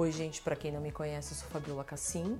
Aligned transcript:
Oi, 0.00 0.12
gente, 0.12 0.40
para 0.40 0.54
quem 0.54 0.70
não 0.70 0.80
me 0.80 0.92
conhece, 0.92 1.32
eu 1.32 1.38
sou 1.38 1.48
Fabiola 1.48 1.82
Cassim, 1.82 2.38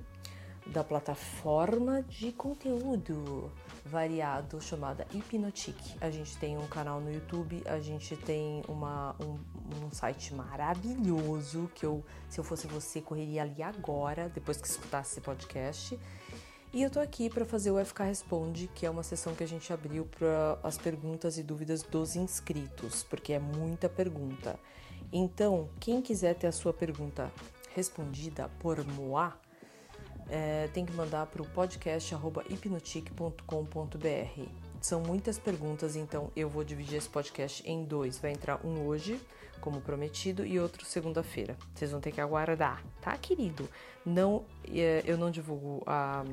da 0.64 0.84
plataforma 0.84 2.04
de 2.04 2.30
conteúdo 2.30 3.50
variado 3.84 4.60
chamada 4.60 5.04
Hipnotic. 5.12 5.76
A 6.00 6.08
gente 6.08 6.36
tem 6.36 6.56
um 6.56 6.68
canal 6.68 7.00
no 7.00 7.12
YouTube, 7.12 7.60
a 7.66 7.80
gente 7.80 8.14
tem 8.14 8.62
uma, 8.68 9.16
um, 9.20 9.40
um, 9.84 9.90
site 9.90 10.32
maravilhoso 10.34 11.68
que 11.74 11.84
eu, 11.84 12.04
se 12.28 12.38
eu 12.38 12.44
fosse 12.44 12.68
você, 12.68 13.00
correria 13.00 13.42
ali 13.42 13.60
agora, 13.60 14.28
depois 14.28 14.60
que 14.60 14.68
escutasse 14.68 15.14
esse 15.14 15.20
podcast. 15.20 15.98
E 16.72 16.80
eu 16.80 16.90
tô 16.90 17.00
aqui 17.00 17.28
para 17.28 17.44
fazer 17.44 17.72
o 17.72 17.84
FK 17.84 18.04
Responde, 18.04 18.68
que 18.72 18.86
é 18.86 18.90
uma 18.90 19.02
sessão 19.02 19.34
que 19.34 19.42
a 19.42 19.48
gente 19.48 19.72
abriu 19.72 20.04
para 20.04 20.60
as 20.62 20.78
perguntas 20.78 21.36
e 21.38 21.42
dúvidas 21.42 21.82
dos 21.82 22.14
inscritos, 22.14 23.02
porque 23.02 23.32
é 23.32 23.40
muita 23.40 23.88
pergunta. 23.88 24.56
Então, 25.12 25.68
quem 25.80 26.02
quiser 26.02 26.34
ter 26.34 26.46
a 26.46 26.52
sua 26.52 26.72
pergunta 26.72 27.32
respondida 27.74 28.50
por 28.58 28.84
Moá, 28.84 29.36
é, 30.28 30.68
tem 30.74 30.84
que 30.84 30.92
mandar 30.92 31.26
para 31.26 31.40
o 31.40 31.46
podcast 31.46 32.14
hipnotic.com.br. 32.50 34.48
São 34.80 35.00
muitas 35.00 35.38
perguntas, 35.38 35.96
então 35.96 36.30
eu 36.36 36.48
vou 36.48 36.62
dividir 36.62 36.98
esse 36.98 37.08
podcast 37.08 37.68
em 37.68 37.84
dois. 37.84 38.18
Vai 38.18 38.32
entrar 38.32 38.64
um 38.64 38.86
hoje, 38.86 39.20
como 39.60 39.80
prometido, 39.80 40.46
e 40.46 40.60
outro 40.60 40.84
segunda-feira. 40.84 41.56
Vocês 41.74 41.90
vão 41.90 42.00
ter 42.00 42.12
que 42.12 42.20
aguardar, 42.20 42.84
tá, 43.00 43.16
querido? 43.16 43.68
Não, 44.04 44.44
é, 44.70 45.02
eu 45.04 45.16
não 45.16 45.30
divulgo 45.30 45.82
a, 45.86 46.24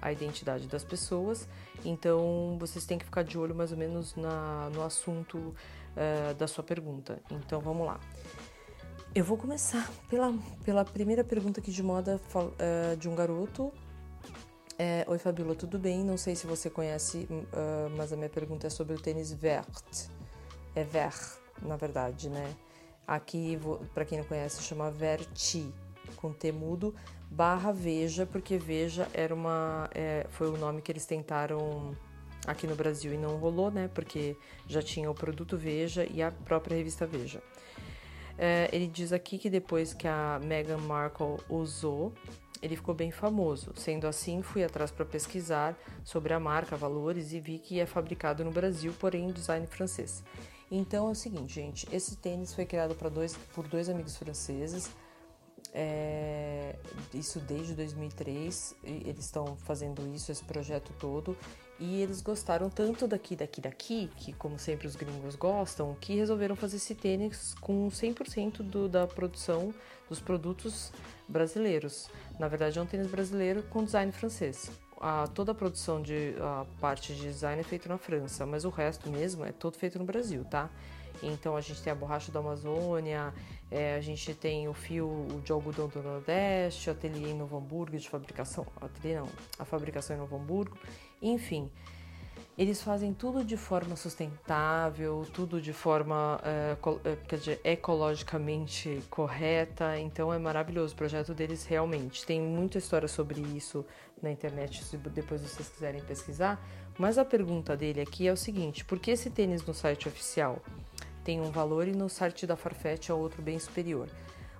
a 0.00 0.12
identidade 0.12 0.66
das 0.66 0.84
pessoas, 0.84 1.48
então 1.84 2.56
vocês 2.58 2.86
têm 2.86 2.98
que 2.98 3.04
ficar 3.04 3.22
de 3.22 3.36
olho 3.36 3.54
mais 3.54 3.72
ou 3.72 3.78
menos 3.78 4.14
na, 4.16 4.70
no 4.70 4.82
assunto 4.82 5.54
uh, 5.96 6.34
da 6.34 6.46
sua 6.46 6.64
pergunta. 6.64 7.20
Então 7.30 7.60
vamos 7.60 7.86
lá. 7.86 7.98
Eu 9.14 9.24
vou 9.24 9.36
começar 9.36 9.88
pela, 10.08 10.34
pela 10.64 10.84
primeira 10.84 11.22
pergunta 11.22 11.60
aqui 11.60 11.70
de 11.70 11.82
moda 11.82 12.20
uh, 12.34 12.96
de 12.96 13.08
um 13.08 13.14
garoto. 13.14 13.72
É, 14.76 15.04
Oi 15.06 15.18
Fabíola, 15.18 15.54
tudo 15.54 15.78
bem? 15.78 16.02
Não 16.02 16.16
sei 16.16 16.34
se 16.34 16.48
você 16.48 16.68
conhece, 16.68 17.28
uh, 17.30 17.88
mas 17.96 18.12
a 18.12 18.16
minha 18.16 18.28
pergunta 18.28 18.66
é 18.66 18.70
sobre 18.70 18.94
o 18.94 19.00
tênis 19.00 19.32
vert. 19.32 20.08
É 20.74 20.82
vert, 20.82 21.38
na 21.62 21.76
verdade, 21.76 22.28
né? 22.28 22.56
Aqui, 23.06 23.56
para 23.92 24.04
quem 24.04 24.18
não 24.18 24.24
conhece, 24.24 24.62
chama 24.62 24.90
Verti, 24.90 25.72
com 26.16 26.32
T 26.32 26.50
mudo, 26.50 26.92
barra 27.30 27.70
Veja, 27.70 28.26
porque 28.26 28.58
Veja 28.58 29.08
era 29.14 29.32
uma, 29.32 29.88
é, 29.94 30.26
foi 30.30 30.48
o 30.48 30.56
nome 30.56 30.82
que 30.82 30.90
eles 30.90 31.06
tentaram 31.06 31.94
aqui 32.46 32.66
no 32.66 32.74
Brasil 32.74 33.12
e 33.12 33.18
não 33.18 33.36
rolou, 33.36 33.70
né? 33.70 33.88
Porque 33.94 34.36
já 34.66 34.82
tinha 34.82 35.10
o 35.10 35.14
produto 35.14 35.56
Veja 35.56 36.06
e 36.10 36.22
a 36.22 36.30
própria 36.30 36.76
revista 36.76 37.06
Veja. 37.06 37.42
É, 38.36 38.68
ele 38.72 38.86
diz 38.86 39.12
aqui 39.12 39.38
que 39.38 39.48
depois 39.48 39.94
que 39.94 40.08
a 40.08 40.40
Meghan 40.42 40.78
Markle 40.78 41.38
usou, 41.48 42.12
ele 42.60 42.76
ficou 42.76 42.94
bem 42.94 43.10
famoso. 43.10 43.72
Sendo 43.76 44.06
assim, 44.06 44.42
fui 44.42 44.64
atrás 44.64 44.90
para 44.90 45.04
pesquisar 45.04 45.78
sobre 46.02 46.32
a 46.32 46.40
marca, 46.40 46.76
valores 46.76 47.32
e 47.32 47.40
vi 47.40 47.58
que 47.58 47.78
é 47.78 47.86
fabricado 47.86 48.44
no 48.44 48.50
Brasil, 48.50 48.92
porém 48.98 49.28
em 49.28 49.32
design 49.32 49.66
francês. 49.66 50.24
Então 50.70 51.08
é 51.08 51.12
o 51.12 51.14
seguinte, 51.14 51.54
gente, 51.54 51.86
esse 51.92 52.16
tênis 52.16 52.54
foi 52.54 52.64
criado 52.64 52.96
dois, 53.10 53.36
por 53.54 53.68
dois 53.68 53.88
amigos 53.88 54.16
franceses, 54.16 54.90
é, 55.72 56.76
isso 57.12 57.40
desde 57.40 57.74
2003, 57.74 58.76
eles 58.82 59.24
estão 59.24 59.56
fazendo 59.56 60.02
isso, 60.14 60.32
esse 60.32 60.42
projeto 60.44 60.92
todo, 60.98 61.36
e 61.78 62.00
eles 62.00 62.20
gostaram 62.20 62.70
tanto 62.70 63.06
daqui, 63.06 63.34
daqui, 63.34 63.60
daqui, 63.60 64.10
que 64.16 64.32
como 64.32 64.58
sempre 64.58 64.86
os 64.86 64.94
gringos 64.94 65.34
gostam, 65.34 65.96
que 66.00 66.14
resolveram 66.14 66.54
fazer 66.54 66.76
esse 66.76 66.94
tênis 66.94 67.54
com 67.60 67.88
100% 67.88 68.58
do, 68.58 68.88
da 68.88 69.06
produção 69.06 69.74
dos 70.08 70.20
produtos 70.20 70.92
brasileiros. 71.28 72.08
Na 72.38 72.48
verdade, 72.48 72.78
é 72.78 72.82
um 72.82 72.86
tênis 72.86 73.08
brasileiro 73.08 73.62
com 73.64 73.84
design 73.84 74.12
francês. 74.12 74.70
A, 75.00 75.26
toda 75.26 75.52
a 75.52 75.54
produção 75.54 76.00
de 76.00 76.34
a 76.40 76.64
parte 76.80 77.14
de 77.14 77.22
design 77.22 77.60
é 77.60 77.64
feita 77.64 77.88
na 77.88 77.98
França, 77.98 78.46
mas 78.46 78.64
o 78.64 78.70
resto 78.70 79.10
mesmo 79.10 79.44
é 79.44 79.52
todo 79.52 79.76
feito 79.76 79.98
no 79.98 80.04
Brasil, 80.04 80.44
tá? 80.44 80.70
Então 81.22 81.56
a 81.56 81.60
gente 81.60 81.82
tem 81.82 81.92
a 81.92 81.96
borracha 81.96 82.30
da 82.30 82.40
Amazônia, 82.40 83.32
é, 83.70 83.94
a 83.94 84.00
gente 84.00 84.34
tem 84.34 84.68
o 84.68 84.74
fio 84.74 85.26
de 85.44 85.52
algodão 85.52 85.88
do 85.88 86.02
Nordeste, 86.02 86.90
ateliê 86.90 87.30
em 87.30 87.34
Novo 87.34 87.56
Hamburgo 87.56 87.96
de 87.96 88.08
fabricação, 88.08 88.66
ateliê 88.80 89.18
não, 89.18 89.28
a 89.58 89.64
fabricação 89.64 90.16
em 90.16 90.18
Novo 90.18 90.36
Hamburgo, 90.36 90.76
enfim. 91.28 91.70
Eles 92.56 92.80
fazem 92.80 93.12
tudo 93.12 93.44
de 93.44 93.56
forma 93.56 93.96
sustentável, 93.96 95.26
tudo 95.32 95.60
de 95.60 95.72
forma 95.72 96.40
quer 97.26 97.36
dizer, 97.36 97.60
ecologicamente 97.64 99.02
correta, 99.10 99.98
então 99.98 100.32
é 100.32 100.38
maravilhoso 100.38 100.94
o 100.94 100.96
projeto 100.96 101.34
deles 101.34 101.64
realmente. 101.64 102.24
Tem 102.24 102.40
muita 102.40 102.78
história 102.78 103.08
sobre 103.08 103.40
isso 103.40 103.84
na 104.22 104.30
internet, 104.30 104.84
se 104.84 104.96
depois 104.96 105.40
vocês 105.40 105.68
quiserem 105.68 106.00
pesquisar. 106.02 106.64
Mas 106.96 107.18
a 107.18 107.24
pergunta 107.24 107.76
dele 107.76 108.00
aqui 108.00 108.28
é 108.28 108.32
o 108.32 108.36
seguinte: 108.36 108.84
por 108.84 109.00
que 109.00 109.10
esse 109.10 109.30
tênis 109.30 109.66
no 109.66 109.74
site 109.74 110.06
oficial? 110.06 110.62
tem 111.24 111.40
um 111.40 111.50
valor 111.50 111.88
e 111.88 111.92
no 111.92 112.08
site 112.08 112.46
da 112.46 112.54
Farfetch 112.54 113.08
é 113.08 113.14
outro 113.14 113.40
bem 113.40 113.58
superior. 113.58 114.08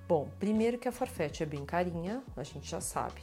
Bom, 0.08 0.28
primeiro 0.41 0.78
que 0.78 0.88
a 0.88 0.92
Farfetch 0.92 1.42
é 1.42 1.46
bem 1.46 1.64
carinha, 1.64 2.22
a 2.36 2.42
gente 2.42 2.69
já 2.69 2.81
sabe, 2.81 3.20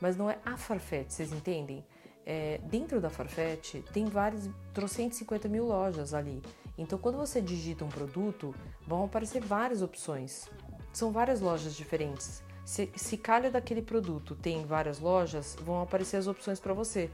mas 0.00 0.16
não 0.16 0.30
é 0.30 0.38
a 0.44 0.56
Farfetch, 0.56 1.10
vocês 1.10 1.32
entendem? 1.32 1.84
É, 2.24 2.58
dentro 2.64 3.00
da 3.00 3.10
Farfetch 3.10 3.82
tem 3.92 4.06
vários, 4.06 4.48
350 4.72 5.48
mil 5.48 5.66
lojas 5.66 6.14
ali. 6.14 6.42
Então, 6.78 6.98
quando 6.98 7.18
você 7.18 7.40
digita 7.40 7.84
um 7.84 7.88
produto, 7.88 8.54
vão 8.86 9.04
aparecer 9.04 9.42
várias 9.42 9.82
opções. 9.82 10.48
São 10.92 11.10
várias 11.10 11.40
lojas 11.40 11.74
diferentes. 11.74 12.42
Se, 12.64 12.90
se 12.94 13.16
calha 13.16 13.50
daquele 13.50 13.82
produto 13.82 14.36
tem 14.36 14.64
várias 14.64 15.00
lojas, 15.00 15.56
vão 15.60 15.82
aparecer 15.82 16.16
as 16.16 16.26
opções 16.26 16.60
para 16.60 16.72
você. 16.72 17.10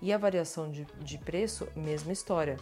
E 0.00 0.12
a 0.12 0.18
variação 0.18 0.70
de, 0.70 0.86
de 1.00 1.18
preço, 1.18 1.66
mesma 1.74 2.12
história. 2.12 2.56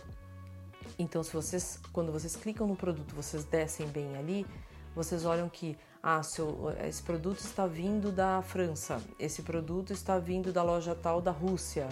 Então, 0.99 1.23
se 1.23 1.33
vocês, 1.33 1.79
quando 1.93 2.13
vocês 2.13 2.37
clicam 2.37 2.67
no 2.67 2.77
produto, 2.77 3.15
vocês 3.15 3.45
descem 3.45 3.87
bem 3.89 4.17
ali, 4.17 4.47
vocês 4.95 5.25
olham 5.25 5.49
que 5.49 5.77
ah, 6.03 6.23
seu, 6.23 6.73
esse 6.87 7.03
produto 7.03 7.39
está 7.39 7.67
vindo 7.67 8.11
da 8.11 8.43
França, 8.43 9.01
esse 9.19 9.43
produto 9.43 9.93
está 9.93 10.19
vindo 10.19 10.53
da 10.53 10.63
loja 10.63 10.95
tal 10.95 11.21
da 11.21 11.31
Rússia. 11.31 11.89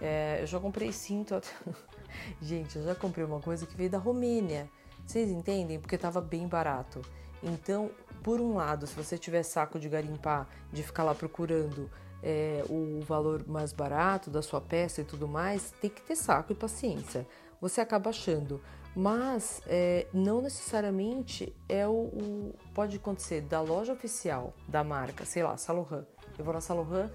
É, 0.00 0.38
eu 0.42 0.46
já 0.46 0.60
comprei 0.60 0.92
cinto. 0.92 1.40
Gente, 2.42 2.76
eu 2.76 2.84
já 2.84 2.94
comprei 2.94 3.24
uma 3.24 3.40
coisa 3.40 3.66
que 3.66 3.74
veio 3.74 3.88
da 3.88 3.98
Romênia. 3.98 4.68
Vocês 5.06 5.30
entendem? 5.30 5.80
Porque 5.80 5.94
estava 5.94 6.20
bem 6.20 6.46
barato. 6.46 7.00
Então, 7.42 7.90
por 8.22 8.40
um 8.40 8.54
lado, 8.54 8.86
se 8.86 8.94
você 8.94 9.16
tiver 9.16 9.42
saco 9.42 9.78
de 9.78 9.88
garimpar, 9.88 10.46
de 10.70 10.82
ficar 10.82 11.04
lá 11.04 11.14
procurando 11.14 11.90
é, 12.22 12.62
o 12.68 13.00
valor 13.00 13.46
mais 13.48 13.72
barato 13.72 14.30
da 14.30 14.42
sua 14.42 14.60
peça 14.60 15.00
e 15.00 15.04
tudo 15.04 15.26
mais, 15.26 15.72
tem 15.80 15.88
que 15.88 16.02
ter 16.02 16.16
saco 16.16 16.52
e 16.52 16.54
paciência 16.54 17.26
você 17.60 17.80
acaba 17.80 18.10
achando. 18.10 18.60
Mas 18.94 19.62
é, 19.66 20.06
não 20.12 20.42
necessariamente 20.42 21.54
é 21.68 21.86
o, 21.86 21.92
o, 21.92 22.54
Pode 22.74 22.96
acontecer 22.96 23.42
da 23.42 23.60
loja 23.60 23.92
oficial 23.92 24.52
da 24.66 24.82
marca, 24.82 25.24
sei 25.24 25.42
lá, 25.42 25.56
Salohan. 25.56 26.04
Eu 26.38 26.44
vou 26.44 26.54
na 26.54 26.60
Salohan 26.60 27.10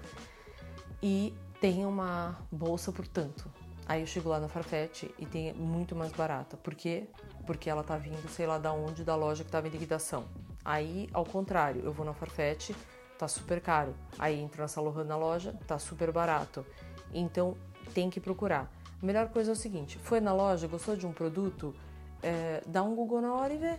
e 1.02 1.34
tem 1.60 1.84
uma 1.84 2.38
bolsa 2.50 2.92
por 2.92 3.06
tanto. 3.06 3.50
Aí 3.86 4.00
eu 4.00 4.06
chego 4.06 4.30
lá 4.30 4.40
na 4.40 4.48
Farfetch 4.48 5.04
e 5.18 5.26
tem 5.26 5.52
muito 5.52 5.94
mais 5.94 6.12
barata. 6.12 6.56
Por 6.56 6.74
quê? 6.74 7.06
Porque 7.46 7.68
ela 7.68 7.82
tá 7.82 7.98
vindo, 7.98 8.26
sei 8.30 8.46
lá, 8.46 8.56
da 8.56 8.72
onde, 8.72 9.04
da 9.04 9.14
loja 9.14 9.44
que 9.44 9.50
tava 9.50 9.68
em 9.68 9.70
liquidação. 9.70 10.24
Aí, 10.64 11.08
ao 11.12 11.24
contrário, 11.24 11.82
eu 11.84 11.92
vou 11.92 12.06
na 12.06 12.14
Farfetch, 12.14 12.70
tá 13.18 13.28
super 13.28 13.60
caro. 13.60 13.94
Aí 14.18 14.40
entro 14.40 14.62
na 14.62 14.68
Salohan 14.68 15.04
na 15.04 15.16
loja, 15.16 15.54
tá 15.66 15.78
super 15.78 16.10
barato. 16.10 16.64
Então, 17.12 17.54
tem 17.92 18.08
que 18.08 18.18
procurar. 18.18 18.72
A 19.02 19.06
melhor 19.06 19.28
coisa 19.28 19.50
é 19.50 19.54
o 19.54 19.56
seguinte: 19.56 19.98
foi 19.98 20.20
na 20.20 20.32
loja, 20.32 20.66
gostou 20.66 20.96
de 20.96 21.06
um 21.06 21.12
produto, 21.12 21.74
é, 22.22 22.62
dá 22.66 22.82
um 22.82 22.94
Google 22.94 23.20
na 23.20 23.34
hora 23.34 23.52
e 23.52 23.58
vê, 23.58 23.78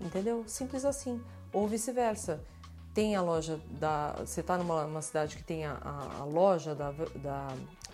entendeu? 0.00 0.44
Simples 0.46 0.84
assim. 0.84 1.20
Ou 1.52 1.68
vice-versa. 1.68 2.42
Tem 2.94 3.16
a 3.16 3.22
loja 3.22 3.58
da. 3.70 4.12
Você 4.18 4.40
está 4.40 4.58
numa, 4.58 5.00
cidade 5.00 5.36
que 5.36 5.42
tem 5.42 5.64
a, 5.64 5.78
a, 5.80 6.20
a, 6.20 6.24
loja 6.24 6.74
da, 6.74 6.92
da, 6.92 7.48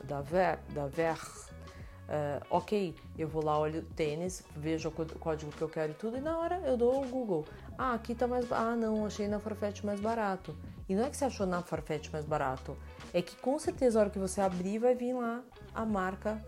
da 0.04 0.20
Ver, 0.20 0.58
da 0.74 0.86
Ver 0.86 1.16
Uh, 2.08 2.40
ok, 2.48 2.94
eu 3.18 3.28
vou 3.28 3.44
lá, 3.44 3.58
olho 3.58 3.80
o 3.80 3.82
tênis, 3.82 4.42
vejo 4.56 4.88
o 4.88 5.18
código 5.18 5.52
que 5.52 5.60
eu 5.60 5.68
quero 5.68 5.92
e 5.92 5.94
tudo, 5.94 6.16
e 6.16 6.20
na 6.22 6.38
hora 6.38 6.58
eu 6.64 6.74
dou 6.74 7.04
o 7.04 7.06
Google. 7.06 7.44
Ah, 7.76 7.92
aqui 7.92 8.14
tá 8.14 8.26
mais. 8.26 8.50
Ah, 8.50 8.74
não, 8.74 9.04
achei 9.04 9.28
na 9.28 9.38
Farfetch 9.38 9.82
mais 9.82 10.00
barato. 10.00 10.56
E 10.88 10.94
não 10.94 11.04
é 11.04 11.10
que 11.10 11.16
você 11.18 11.26
achou 11.26 11.46
na 11.46 11.60
Farfetch 11.60 12.10
mais 12.10 12.24
barato, 12.24 12.74
é 13.12 13.22
que 13.22 13.36
com 13.36 13.58
certeza 13.58 13.98
a 13.98 14.02
hora 14.02 14.10
que 14.10 14.18
você 14.18 14.40
abrir 14.40 14.78
vai 14.78 14.94
vir 14.94 15.14
lá 15.14 15.42
a 15.74 15.84
marca, 15.84 16.44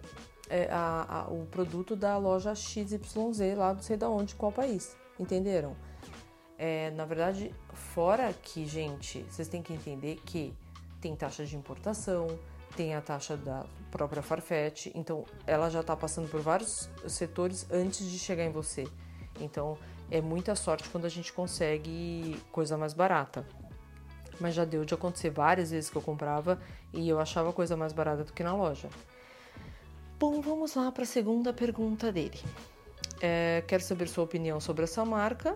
é, 0.49 0.69
a, 0.71 1.07
a, 1.09 1.29
o 1.29 1.47
produto 1.47 1.95
da 1.97 2.17
loja 2.19 2.55
XYZ, 2.55 3.57
lá 3.57 3.75
não 3.75 3.83
sei 3.83 3.97
da 3.97 4.09
onde, 4.09 4.35
qual 4.35 4.53
país. 4.53 4.97
Entenderam? 5.19 5.77
É, 6.59 6.91
na 6.91 7.05
verdade, 7.05 7.55
fora 7.73 8.33
que, 8.33 8.67
gente, 8.67 9.25
vocês 9.31 9.49
têm 9.49 9.63
que 9.63 9.73
entender 9.73 10.17
que 10.27 10.53
tem 11.01 11.17
taxa 11.17 11.47
de 11.47 11.57
importação, 11.57 12.27
tem 12.77 12.95
a 12.95 13.01
taxa 13.01 13.37
da 13.37 13.65
própria 13.91 14.23
Farfetch, 14.23 14.87
então 14.95 15.25
ela 15.47 15.71
já 15.71 15.81
está 15.81 15.97
passando 15.97 16.29
por 16.31 16.41
vários 16.41 16.89
setores 17.09 17.67
antes 17.71 18.11
de 18.11 18.19
chegar 18.19 18.45
em 18.45 18.53
você. 18.53 18.87
Então, 19.41 19.79
É 20.11 20.21
muita 20.21 20.57
sorte 20.57 20.89
quando 20.89 21.05
a 21.05 21.09
gente 21.09 21.33
consegue 21.33 22.37
coisa 22.51 22.77
mais 22.77 22.93
barata. 22.93 23.47
Mas 24.41 24.55
já 24.55 24.65
deu 24.65 24.85
de 24.85 24.95
acontecer 24.95 25.31
várias 25.31 25.71
vezes 25.71 25.91
que 25.91 25.97
eu 25.97 26.03
comprava 26.03 26.61
e 26.93 27.09
eu 27.09 27.21
achava 27.21 27.53
coisa 27.53 27.77
mais 27.77 27.93
barata 27.93 28.25
do 28.25 28.33
que 28.33 28.43
na 28.43 28.55
loja. 28.55 28.89
Bom, 30.19 30.41
vamos 30.41 30.75
lá 30.75 30.91
para 30.91 31.05
a 31.05 31.07
segunda 31.07 31.53
pergunta 31.53 32.11
dele. 32.11 32.39
É, 33.21 33.63
quero 33.67 33.83
saber 33.83 34.09
sua 34.09 34.25
opinião 34.25 34.61
sobre 34.61 34.85
essa 34.85 35.05
marca, 35.05 35.55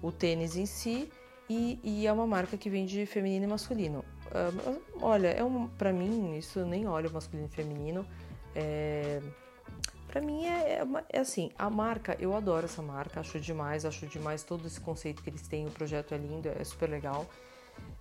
o 0.00 0.10
tênis 0.10 0.56
em 0.56 0.66
si 0.66 1.10
e, 1.48 1.78
e 1.82 2.06
é 2.06 2.12
uma 2.12 2.26
marca 2.26 2.56
que 2.56 2.70
vende 2.70 3.04
feminino 3.06 3.44
e 3.44 3.48
masculino. 3.48 4.04
Uh, 4.28 4.80
olha, 5.00 5.28
é 5.28 5.44
um, 5.44 5.68
para 5.68 5.92
mim 5.92 6.38
isso 6.38 6.60
eu 6.60 6.66
nem 6.66 6.86
olho 6.86 7.12
masculino 7.12 7.48
e 7.50 7.54
feminino. 7.54 8.06
É, 8.54 9.20
para 10.12 10.20
mim 10.20 10.44
é, 10.44 10.80
é, 10.80 10.82
é, 11.08 11.20
assim, 11.20 11.50
a 11.58 11.70
marca, 11.70 12.14
eu 12.20 12.36
adoro 12.36 12.66
essa 12.66 12.82
marca, 12.82 13.20
acho 13.20 13.40
demais, 13.40 13.86
acho 13.86 14.06
demais 14.06 14.42
todo 14.42 14.66
esse 14.66 14.78
conceito 14.78 15.22
que 15.22 15.30
eles 15.30 15.48
têm, 15.48 15.66
o 15.66 15.70
projeto 15.70 16.12
é 16.12 16.18
lindo, 16.18 16.48
é 16.48 16.62
super 16.64 16.88
legal. 16.90 17.26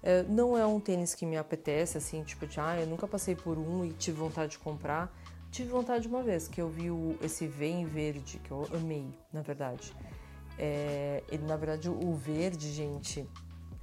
É, 0.03 0.23
não 0.23 0.57
é 0.57 0.65
um 0.65 0.79
tênis 0.79 1.13
que 1.13 1.25
me 1.25 1.37
apetece, 1.37 1.97
assim, 1.97 2.23
tipo 2.23 2.47
de, 2.47 2.59
ah, 2.59 2.79
eu 2.79 2.87
nunca 2.87 3.07
passei 3.07 3.35
por 3.35 3.57
um 3.57 3.85
e 3.85 3.91
tive 3.93 4.17
vontade 4.17 4.53
de 4.53 4.59
comprar. 4.59 5.15
Tive 5.51 5.69
vontade 5.69 6.07
uma 6.07 6.23
vez, 6.23 6.47
que 6.47 6.61
eu 6.61 6.69
vi 6.69 6.89
o, 6.89 7.17
esse 7.21 7.45
Vem 7.45 7.85
Verde, 7.85 8.39
que 8.39 8.51
eu 8.51 8.67
amei, 8.73 9.05
na 9.31 9.41
verdade. 9.41 9.93
É, 10.57 11.23
ele, 11.29 11.43
na 11.43 11.57
verdade, 11.57 11.89
o 11.89 12.13
verde, 12.13 12.71
gente, 12.71 13.27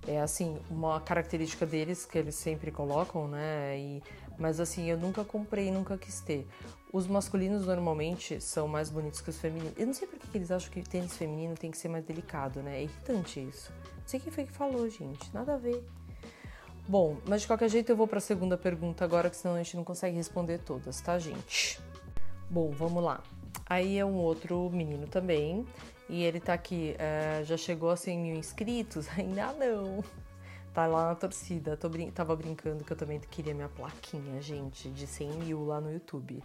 é 0.06 0.20
assim, 0.20 0.58
uma 0.70 1.00
característica 1.00 1.67
deles 1.67 2.06
que 2.06 2.17
eles 2.17 2.34
sempre 2.34 2.70
colocam, 2.70 3.29
né? 3.29 3.79
E, 3.79 4.02
mas 4.38 4.61
assim, 4.61 4.88
eu 4.88 4.96
nunca 4.96 5.25
comprei, 5.25 5.70
nunca 5.70 5.99
quis 5.99 6.20
ter. 6.20 6.46
Os 6.93 7.06
masculinos 7.06 7.67
normalmente 7.67 8.41
são 8.41 8.67
mais 8.67 8.88
bonitos 8.88 9.20
que 9.20 9.29
os 9.29 9.38
femininos. 9.38 9.75
Eu 9.76 9.87
não 9.87 9.93
sei 9.93 10.08
por 10.08 10.19
que 10.19 10.38
eles 10.38 10.50
acham 10.50 10.70
que 10.70 10.82
tênis 10.82 11.17
feminino 11.17 11.55
tem 11.55 11.70
que 11.70 11.76
ser 11.76 11.88
mais 11.88 12.05
delicado, 12.05 12.62
né? 12.62 12.79
É 12.79 12.82
irritante 12.84 13.41
isso. 13.41 13.70
Não 14.08 14.12
sei 14.12 14.20
quem 14.20 14.32
foi 14.32 14.46
que 14.46 14.52
falou, 14.52 14.88
gente. 14.88 15.31
Nada 15.34 15.52
a 15.52 15.58
ver. 15.58 15.84
Bom, 16.88 17.19
mas 17.26 17.43
de 17.43 17.46
qualquer 17.46 17.69
jeito 17.69 17.93
eu 17.93 17.96
vou 17.96 18.08
para 18.08 18.16
a 18.16 18.22
segunda 18.22 18.56
pergunta 18.56 19.05
agora, 19.05 19.28
que 19.28 19.37
senão 19.37 19.55
a 19.55 19.58
gente 19.58 19.76
não 19.76 19.84
consegue 19.84 20.16
responder 20.16 20.60
todas, 20.60 20.99
tá, 21.02 21.19
gente? 21.19 21.78
Bom, 22.49 22.70
vamos 22.70 23.05
lá. 23.05 23.22
Aí 23.66 23.99
é 23.99 24.05
um 24.06 24.14
outro 24.14 24.70
menino 24.70 25.06
também, 25.06 25.66
e 26.08 26.22
ele 26.22 26.40
tá 26.40 26.55
aqui, 26.55 26.96
é, 26.99 27.43
já 27.44 27.58
chegou 27.58 27.90
a 27.90 27.96
100 27.99 28.19
mil 28.19 28.37
inscritos? 28.37 29.06
Ainda 29.12 29.52
não. 29.52 30.02
Tá 30.72 30.87
lá 30.87 31.08
na 31.08 31.14
torcida. 31.14 31.76
Tô 31.76 31.90
brin 31.90 32.10
tava 32.10 32.34
brincando 32.34 32.84
que 32.84 32.90
eu 32.90 32.96
também 32.96 33.20
queria 33.20 33.52
minha 33.52 33.69
plaquinha, 33.69 34.40
gente, 34.40 34.88
de 34.88 35.06
100 35.06 35.32
mil 35.32 35.66
lá 35.66 35.82
no 35.82 35.93
YouTube. 35.93 36.43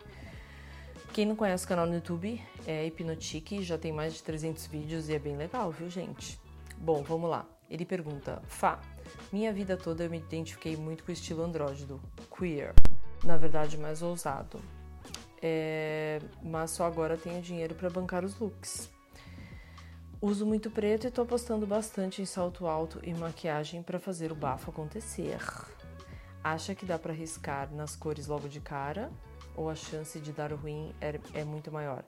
Quem 1.13 1.25
não 1.25 1.37
conhece 1.37 1.63
o 1.63 1.67
canal 1.69 1.85
no 1.85 1.93
YouTube 1.93 2.41
é 2.67 2.85
Hipnotique, 2.85 3.63
já 3.63 3.77
tem 3.77 3.93
mais 3.93 4.15
de 4.15 4.21
300 4.21 4.67
vídeos 4.67 5.07
e 5.07 5.13
é 5.13 5.19
bem 5.19 5.37
legal, 5.37 5.71
viu, 5.71 5.89
gente? 5.89 6.37
Bom, 6.77 7.01
vamos 7.01 7.29
lá. 7.29 7.52
Ele 7.73 7.85
pergunta: 7.85 8.39
Fá, 8.45 8.79
minha 9.31 9.51
vida 9.51 9.75
toda 9.75 10.03
eu 10.03 10.09
me 10.09 10.19
identifiquei 10.19 10.77
muito 10.77 11.03
com 11.03 11.09
o 11.09 11.13
estilo 11.13 11.43
andrógeno, 11.43 11.99
queer, 12.37 12.71
na 13.23 13.35
verdade 13.35 13.79
mais 13.79 14.03
ousado. 14.03 14.61
É, 15.41 16.21
mas 16.43 16.69
só 16.69 16.85
agora 16.85 17.17
tenho 17.17 17.41
dinheiro 17.41 17.73
para 17.73 17.89
bancar 17.89 18.23
os 18.23 18.37
looks. 18.37 18.91
Uso 20.21 20.45
muito 20.45 20.69
preto 20.69 21.07
e 21.07 21.11
tô 21.11 21.23
apostando 21.23 21.65
bastante 21.65 22.21
em 22.21 22.25
salto 22.25 22.67
alto 22.67 22.99
e 23.01 23.11
maquiagem 23.11 23.81
para 23.81 23.99
fazer 23.99 24.31
o 24.31 24.35
bafo 24.35 24.69
acontecer. 24.69 25.39
Acha 26.43 26.75
que 26.75 26.85
dá 26.85 26.99
para 26.99 27.11
arriscar 27.11 27.73
nas 27.73 27.95
cores 27.95 28.27
logo 28.27 28.47
de 28.47 28.59
cara? 28.59 29.11
Ou 29.55 29.67
a 29.67 29.73
chance 29.75 30.19
de 30.19 30.31
dar 30.31 30.53
ruim 30.53 30.93
é, 31.01 31.19
é 31.33 31.43
muito 31.43 31.71
maior? 31.71 32.05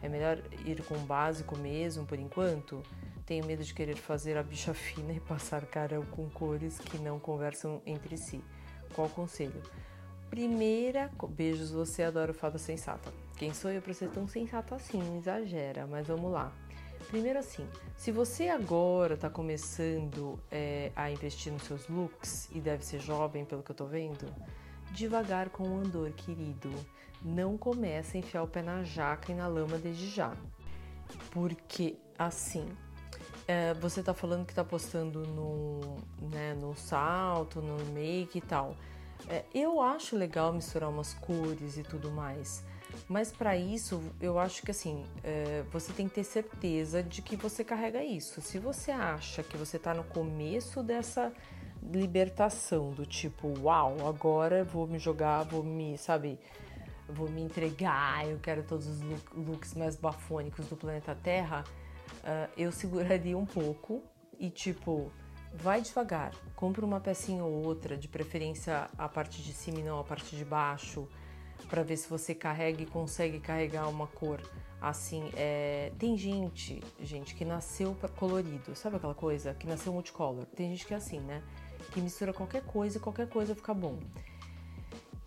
É 0.00 0.08
melhor 0.08 0.40
ir 0.64 0.80
com 0.84 0.94
o 0.94 1.00
básico 1.00 1.58
mesmo 1.58 2.06
por 2.06 2.20
enquanto? 2.20 2.82
Tenho 3.28 3.44
medo 3.44 3.62
de 3.62 3.74
querer 3.74 3.96
fazer 3.96 4.38
a 4.38 4.42
bicha 4.42 4.72
fina 4.72 5.12
e 5.12 5.20
passar 5.20 5.66
cara 5.66 6.00
com 6.12 6.30
cores 6.30 6.78
que 6.78 6.96
não 6.96 7.20
conversam 7.20 7.82
entre 7.84 8.16
si. 8.16 8.42
Qual 8.94 9.06
conselho? 9.10 9.62
Primeira, 10.30 11.10
beijos, 11.28 11.70
você 11.70 12.04
adora 12.04 12.32
fada 12.32 12.56
sensata. 12.56 13.12
Quem 13.36 13.52
sou 13.52 13.70
eu 13.70 13.82
para 13.82 13.92
ser 13.92 14.08
tão 14.08 14.26
sensato 14.26 14.74
assim? 14.74 15.18
Exagera, 15.18 15.86
mas 15.86 16.06
vamos 16.06 16.32
lá. 16.32 16.50
Primeiro 17.08 17.38
assim, 17.38 17.68
se 17.98 18.10
você 18.10 18.48
agora 18.48 19.12
está 19.12 19.28
começando 19.28 20.40
é, 20.50 20.90
a 20.96 21.10
investir 21.10 21.52
nos 21.52 21.64
seus 21.64 21.86
looks 21.86 22.48
e 22.50 22.60
deve 22.60 22.82
ser 22.82 22.98
jovem 22.98 23.44
pelo 23.44 23.62
que 23.62 23.72
eu 23.72 23.76
tô 23.76 23.84
vendo, 23.84 24.24
devagar 24.92 25.50
com 25.50 25.64
o 25.64 25.80
andor, 25.80 26.10
querido. 26.12 26.72
Não 27.20 27.58
comece 27.58 28.16
a 28.16 28.20
enfiar 28.20 28.42
o 28.42 28.48
pé 28.48 28.62
na 28.62 28.82
jaca 28.84 29.30
e 29.30 29.34
na 29.34 29.46
lama 29.46 29.76
desde 29.76 30.08
já. 30.08 30.34
Porque 31.30 31.98
assim, 32.18 32.66
é, 33.48 33.72
você 33.72 34.02
tá 34.02 34.12
falando 34.12 34.44
que 34.44 34.54
tá 34.54 34.62
postando 34.62 35.26
no, 35.26 35.96
né, 36.30 36.54
no 36.54 36.76
salto, 36.76 37.62
no 37.62 37.82
make 37.94 38.36
e 38.36 38.40
tal. 38.42 38.76
É, 39.26 39.42
eu 39.54 39.80
acho 39.80 40.14
legal 40.16 40.52
misturar 40.52 40.90
umas 40.90 41.14
cores 41.14 41.78
e 41.78 41.82
tudo 41.82 42.10
mais. 42.10 42.62
Mas 43.08 43.32
para 43.32 43.56
isso, 43.56 44.02
eu 44.20 44.38
acho 44.38 44.62
que 44.62 44.70
assim, 44.70 45.02
é, 45.24 45.64
você 45.72 45.92
tem 45.94 46.06
que 46.08 46.16
ter 46.16 46.24
certeza 46.24 47.02
de 47.02 47.22
que 47.22 47.36
você 47.36 47.64
carrega 47.64 48.04
isso. 48.04 48.42
Se 48.42 48.58
você 48.58 48.90
acha 48.90 49.42
que 49.42 49.56
você 49.56 49.78
tá 49.78 49.94
no 49.94 50.04
começo 50.04 50.82
dessa 50.82 51.32
libertação, 51.82 52.90
do 52.90 53.06
tipo, 53.06 53.48
uau, 53.60 54.06
agora 54.06 54.62
vou 54.62 54.86
me 54.86 54.98
jogar, 54.98 55.44
vou 55.44 55.62
me, 55.62 55.96
sabe, 55.96 56.38
vou 57.08 57.30
me 57.30 57.40
entregar, 57.40 58.28
eu 58.28 58.38
quero 58.38 58.62
todos 58.62 58.86
os 58.86 59.00
looks 59.34 59.72
mais 59.72 59.96
bafônicos 59.96 60.66
do 60.66 60.76
planeta 60.76 61.14
Terra 61.14 61.64
uh, 62.18 62.50
eu 62.56 62.72
seguraria 62.72 63.36
um 63.36 63.46
pouco 63.46 64.02
e 64.38 64.50
tipo, 64.50 65.10
vai 65.54 65.80
devagar, 65.80 66.32
compra 66.54 66.84
uma 66.84 67.00
pecinha 67.00 67.44
ou 67.44 67.64
outra, 67.64 67.96
de 67.96 68.08
preferência 68.08 68.88
a 68.96 69.08
parte 69.08 69.42
de 69.42 69.52
cima 69.52 69.80
e 69.80 69.82
não 69.82 69.98
a 69.98 70.04
parte 70.04 70.36
de 70.36 70.44
baixo, 70.44 71.08
para 71.68 71.82
ver 71.82 71.96
se 71.96 72.08
você 72.08 72.34
carrega 72.34 72.82
e 72.82 72.86
consegue 72.86 73.40
carregar 73.40 73.88
uma 73.88 74.06
cor 74.06 74.40
assim. 74.80 75.30
É... 75.34 75.92
Tem 75.98 76.16
gente, 76.16 76.82
gente, 77.00 77.34
que 77.34 77.44
nasceu 77.44 77.96
colorido, 78.16 78.74
sabe 78.74 78.96
aquela 78.96 79.14
coisa? 79.14 79.54
Que 79.54 79.66
nasceu 79.66 79.92
multicolor. 79.92 80.46
Tem 80.46 80.70
gente 80.70 80.86
que 80.86 80.94
é 80.94 80.96
assim, 80.96 81.20
né? 81.20 81.42
Que 81.92 82.00
mistura 82.00 82.32
qualquer 82.32 82.62
coisa 82.62 82.98
e 82.98 83.00
qualquer 83.00 83.28
coisa 83.28 83.54
fica 83.54 83.74
bom. 83.74 83.98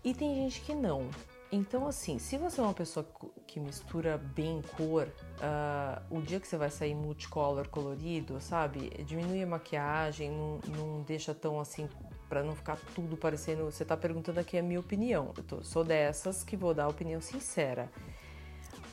E 0.04 0.14
tem 0.14 0.34
gente 0.34 0.60
que 0.62 0.74
não. 0.74 1.08
Então, 1.50 1.86
assim, 1.86 2.18
se 2.18 2.38
você 2.38 2.60
é 2.60 2.64
uma 2.64 2.72
pessoa 2.72 3.06
que 3.46 3.60
mistura 3.60 4.16
bem 4.16 4.62
cor, 4.76 5.06
uh, 5.42 6.16
o 6.16 6.20
dia 6.22 6.38
que 6.38 6.46
você 6.46 6.56
vai 6.56 6.70
sair 6.70 6.94
multicolor 6.94 7.68
colorido, 7.68 8.40
sabe? 8.40 8.90
Diminui 9.04 9.42
a 9.42 9.46
maquiagem, 9.46 10.30
não, 10.30 10.60
não 10.68 11.02
deixa 11.02 11.34
tão 11.34 11.60
assim 11.60 11.88
para 12.28 12.42
não 12.42 12.54
ficar 12.54 12.78
tudo 12.94 13.16
parecendo. 13.16 13.64
Você 13.64 13.84
tá 13.84 13.96
perguntando 13.96 14.40
aqui 14.40 14.56
a 14.56 14.62
minha 14.62 14.80
opinião. 14.80 15.32
Eu 15.36 15.42
tô, 15.42 15.62
sou 15.62 15.84
dessas 15.84 16.42
que 16.42 16.56
vou 16.56 16.72
dar 16.72 16.88
opinião 16.88 17.20
sincera. 17.20 17.90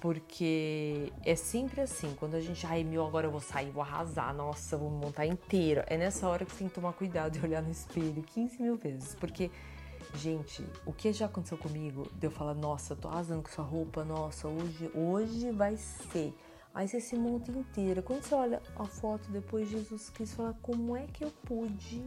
Porque 0.01 1.11
é 1.25 1.35
sempre 1.35 1.81
assim, 1.81 2.15
quando 2.17 2.35
a 2.35 2.39
gente, 2.39 2.65
ai 2.65 2.85
meu, 2.85 3.05
agora 3.05 3.27
eu 3.27 3.31
vou 3.31 3.41
sair, 3.41 3.69
vou 3.69 3.83
arrasar, 3.83 4.33
nossa, 4.33 4.77
vou 4.77 4.89
montar 4.89 5.25
inteira. 5.25 5.85
É 5.89 5.97
nessa 5.97 6.27
hora 6.27 6.45
que 6.45 6.51
você 6.51 6.59
tem 6.59 6.67
que 6.69 6.73
tomar 6.73 6.93
cuidado 6.93 7.37
e 7.37 7.45
olhar 7.45 7.61
no 7.61 7.69
espelho 7.69 8.23
15 8.23 8.61
mil 8.61 8.77
vezes. 8.77 9.13
Porque 9.15 9.51
Gente, 10.15 10.65
o 10.85 10.91
que 10.91 11.13
já 11.13 11.27
aconteceu 11.27 11.57
comigo? 11.57 12.09
De 12.15 12.27
eu 12.27 12.31
falar, 12.31 12.53
nossa, 12.53 12.95
tô 12.95 13.07
arrasando 13.07 13.43
com 13.43 13.49
sua 13.49 13.63
roupa, 13.63 14.03
nossa, 14.03 14.47
hoje, 14.47 14.91
hoje 14.93 15.51
vai 15.51 15.77
ser. 15.77 16.33
Aí 16.73 16.87
você 16.87 16.99
se 16.99 17.15
monta 17.15 17.51
inteira. 17.51 18.01
Quando 18.01 18.23
você 18.23 18.35
olha 18.35 18.61
a 18.75 18.85
foto 18.85 19.29
depois 19.31 19.69
de 19.69 19.75
Jesus 19.75 20.09
Cristo, 20.09 20.37
fala, 20.37 20.57
como 20.61 20.95
é 20.95 21.05
que 21.07 21.23
eu 21.23 21.31
pude 21.45 22.03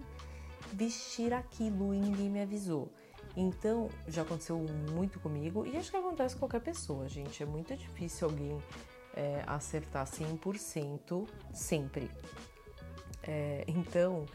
vestir 0.72 1.32
aquilo 1.32 1.94
e 1.94 1.98
ninguém 1.98 2.28
me 2.28 2.42
avisou? 2.42 2.88
Então, 3.36 3.88
já 4.06 4.22
aconteceu 4.22 4.58
muito 4.90 5.18
comigo 5.18 5.66
e 5.66 5.76
acho 5.76 5.90
que 5.90 5.96
acontece 5.96 6.34
com 6.34 6.40
qualquer 6.40 6.60
pessoa, 6.60 7.08
gente. 7.08 7.42
É 7.42 7.46
muito 7.46 7.74
difícil 7.74 8.28
alguém 8.28 8.58
é, 9.14 9.42
acertar 9.46 10.06
100% 10.06 11.26
sempre. 11.52 12.10
É, 13.22 13.64
então, 13.66 14.26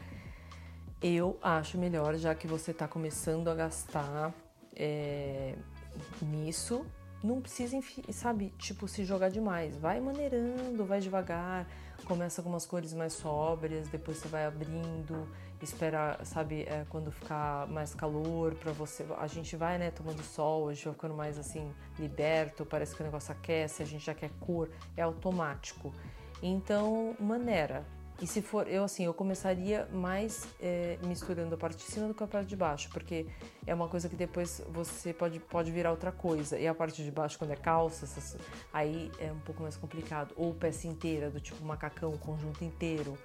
eu 1.02 1.38
acho 1.42 1.78
melhor, 1.78 2.16
já 2.16 2.34
que 2.34 2.46
você 2.46 2.72
está 2.72 2.88
começando 2.88 3.48
a 3.48 3.54
gastar 3.54 4.32
é, 4.74 5.54
nisso, 6.20 6.84
não 7.22 7.40
precisa, 7.40 7.76
sabe, 8.12 8.52
tipo, 8.58 8.86
se 8.86 9.04
jogar 9.04 9.28
demais. 9.28 9.76
Vai 9.76 10.00
maneirando, 10.00 10.84
vai 10.84 11.00
devagar, 11.00 11.66
começa 12.04 12.42
com 12.42 12.48
umas 12.48 12.66
cores 12.66 12.92
mais 12.92 13.12
sóbrias, 13.12 13.88
depois 13.88 14.18
você 14.18 14.28
vai 14.28 14.46
abrindo, 14.46 15.28
espera, 15.60 16.18
sabe, 16.24 16.62
é, 16.62 16.84
quando 16.88 17.10
ficar 17.10 17.66
mais 17.68 17.94
calor 17.94 18.54
para 18.54 18.72
você. 18.72 19.04
A 19.18 19.26
gente 19.26 19.56
vai, 19.56 19.78
né, 19.78 19.90
tomando 19.90 20.22
sol, 20.22 20.68
a 20.68 20.74
gente 20.74 20.84
vai 20.84 20.94
ficando 20.94 21.14
mais 21.14 21.38
assim, 21.38 21.72
liberto, 21.98 22.64
parece 22.64 22.94
que 22.94 23.02
o 23.02 23.04
negócio 23.04 23.32
aquece, 23.32 23.82
a 23.82 23.86
gente 23.86 24.04
já 24.04 24.14
quer 24.14 24.30
cor, 24.40 24.68
é 24.96 25.02
automático. 25.02 25.92
Então, 26.40 27.16
maneira, 27.18 27.84
E 28.20 28.26
se 28.26 28.42
for, 28.42 28.66
eu 28.66 28.82
assim, 28.82 29.04
eu 29.04 29.14
começaria 29.14 29.88
mais 29.92 30.44
é, 30.60 30.98
misturando 31.04 31.54
a 31.54 31.58
parte 31.58 31.76
de 31.76 31.84
cima 31.84 32.08
do 32.08 32.14
que 32.14 32.22
a 32.22 32.26
parte 32.26 32.48
de 32.48 32.56
baixo, 32.56 32.90
porque 32.92 33.26
é 33.64 33.72
uma 33.72 33.88
coisa 33.88 34.08
que 34.08 34.16
depois 34.16 34.60
você 34.70 35.12
pode, 35.12 35.38
pode 35.38 35.70
virar 35.70 35.92
outra 35.92 36.10
coisa. 36.10 36.58
E 36.58 36.66
a 36.66 36.74
parte 36.74 37.04
de 37.04 37.10
baixo, 37.12 37.38
quando 37.38 37.52
é 37.52 37.56
calça, 37.56 38.06
aí 38.72 39.10
é 39.20 39.30
um 39.30 39.38
pouco 39.38 39.62
mais 39.62 39.76
complicado. 39.76 40.34
Ou 40.36 40.52
peça 40.52 40.88
inteira, 40.88 41.30
do 41.30 41.40
tipo 41.40 41.64
macacão, 41.64 42.16
conjunto 42.16 42.64
inteiro, 42.64 43.16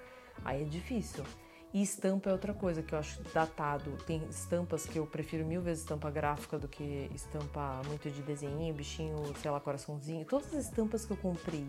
aí 0.44 0.62
é 0.62 0.64
difícil. 0.64 1.24
E 1.72 1.82
estampa 1.82 2.30
é 2.30 2.32
outra 2.32 2.54
coisa 2.54 2.80
que 2.84 2.94
eu 2.94 2.98
acho 3.00 3.20
datado. 3.34 3.98
Tem 4.06 4.22
estampas 4.30 4.86
que 4.86 4.96
eu 4.96 5.04
prefiro 5.08 5.44
mil 5.44 5.60
vezes 5.60 5.82
estampa 5.82 6.08
gráfica 6.08 6.56
do 6.56 6.68
que 6.68 7.10
estampa 7.12 7.82
muito 7.88 8.08
de 8.08 8.22
desenho, 8.22 8.72
bichinho, 8.72 9.16
sei 9.42 9.50
lá, 9.50 9.58
coraçãozinho. 9.58 10.24
Todas 10.24 10.54
as 10.54 10.66
estampas 10.66 11.04
que 11.04 11.10
eu 11.10 11.16
comprei 11.16 11.66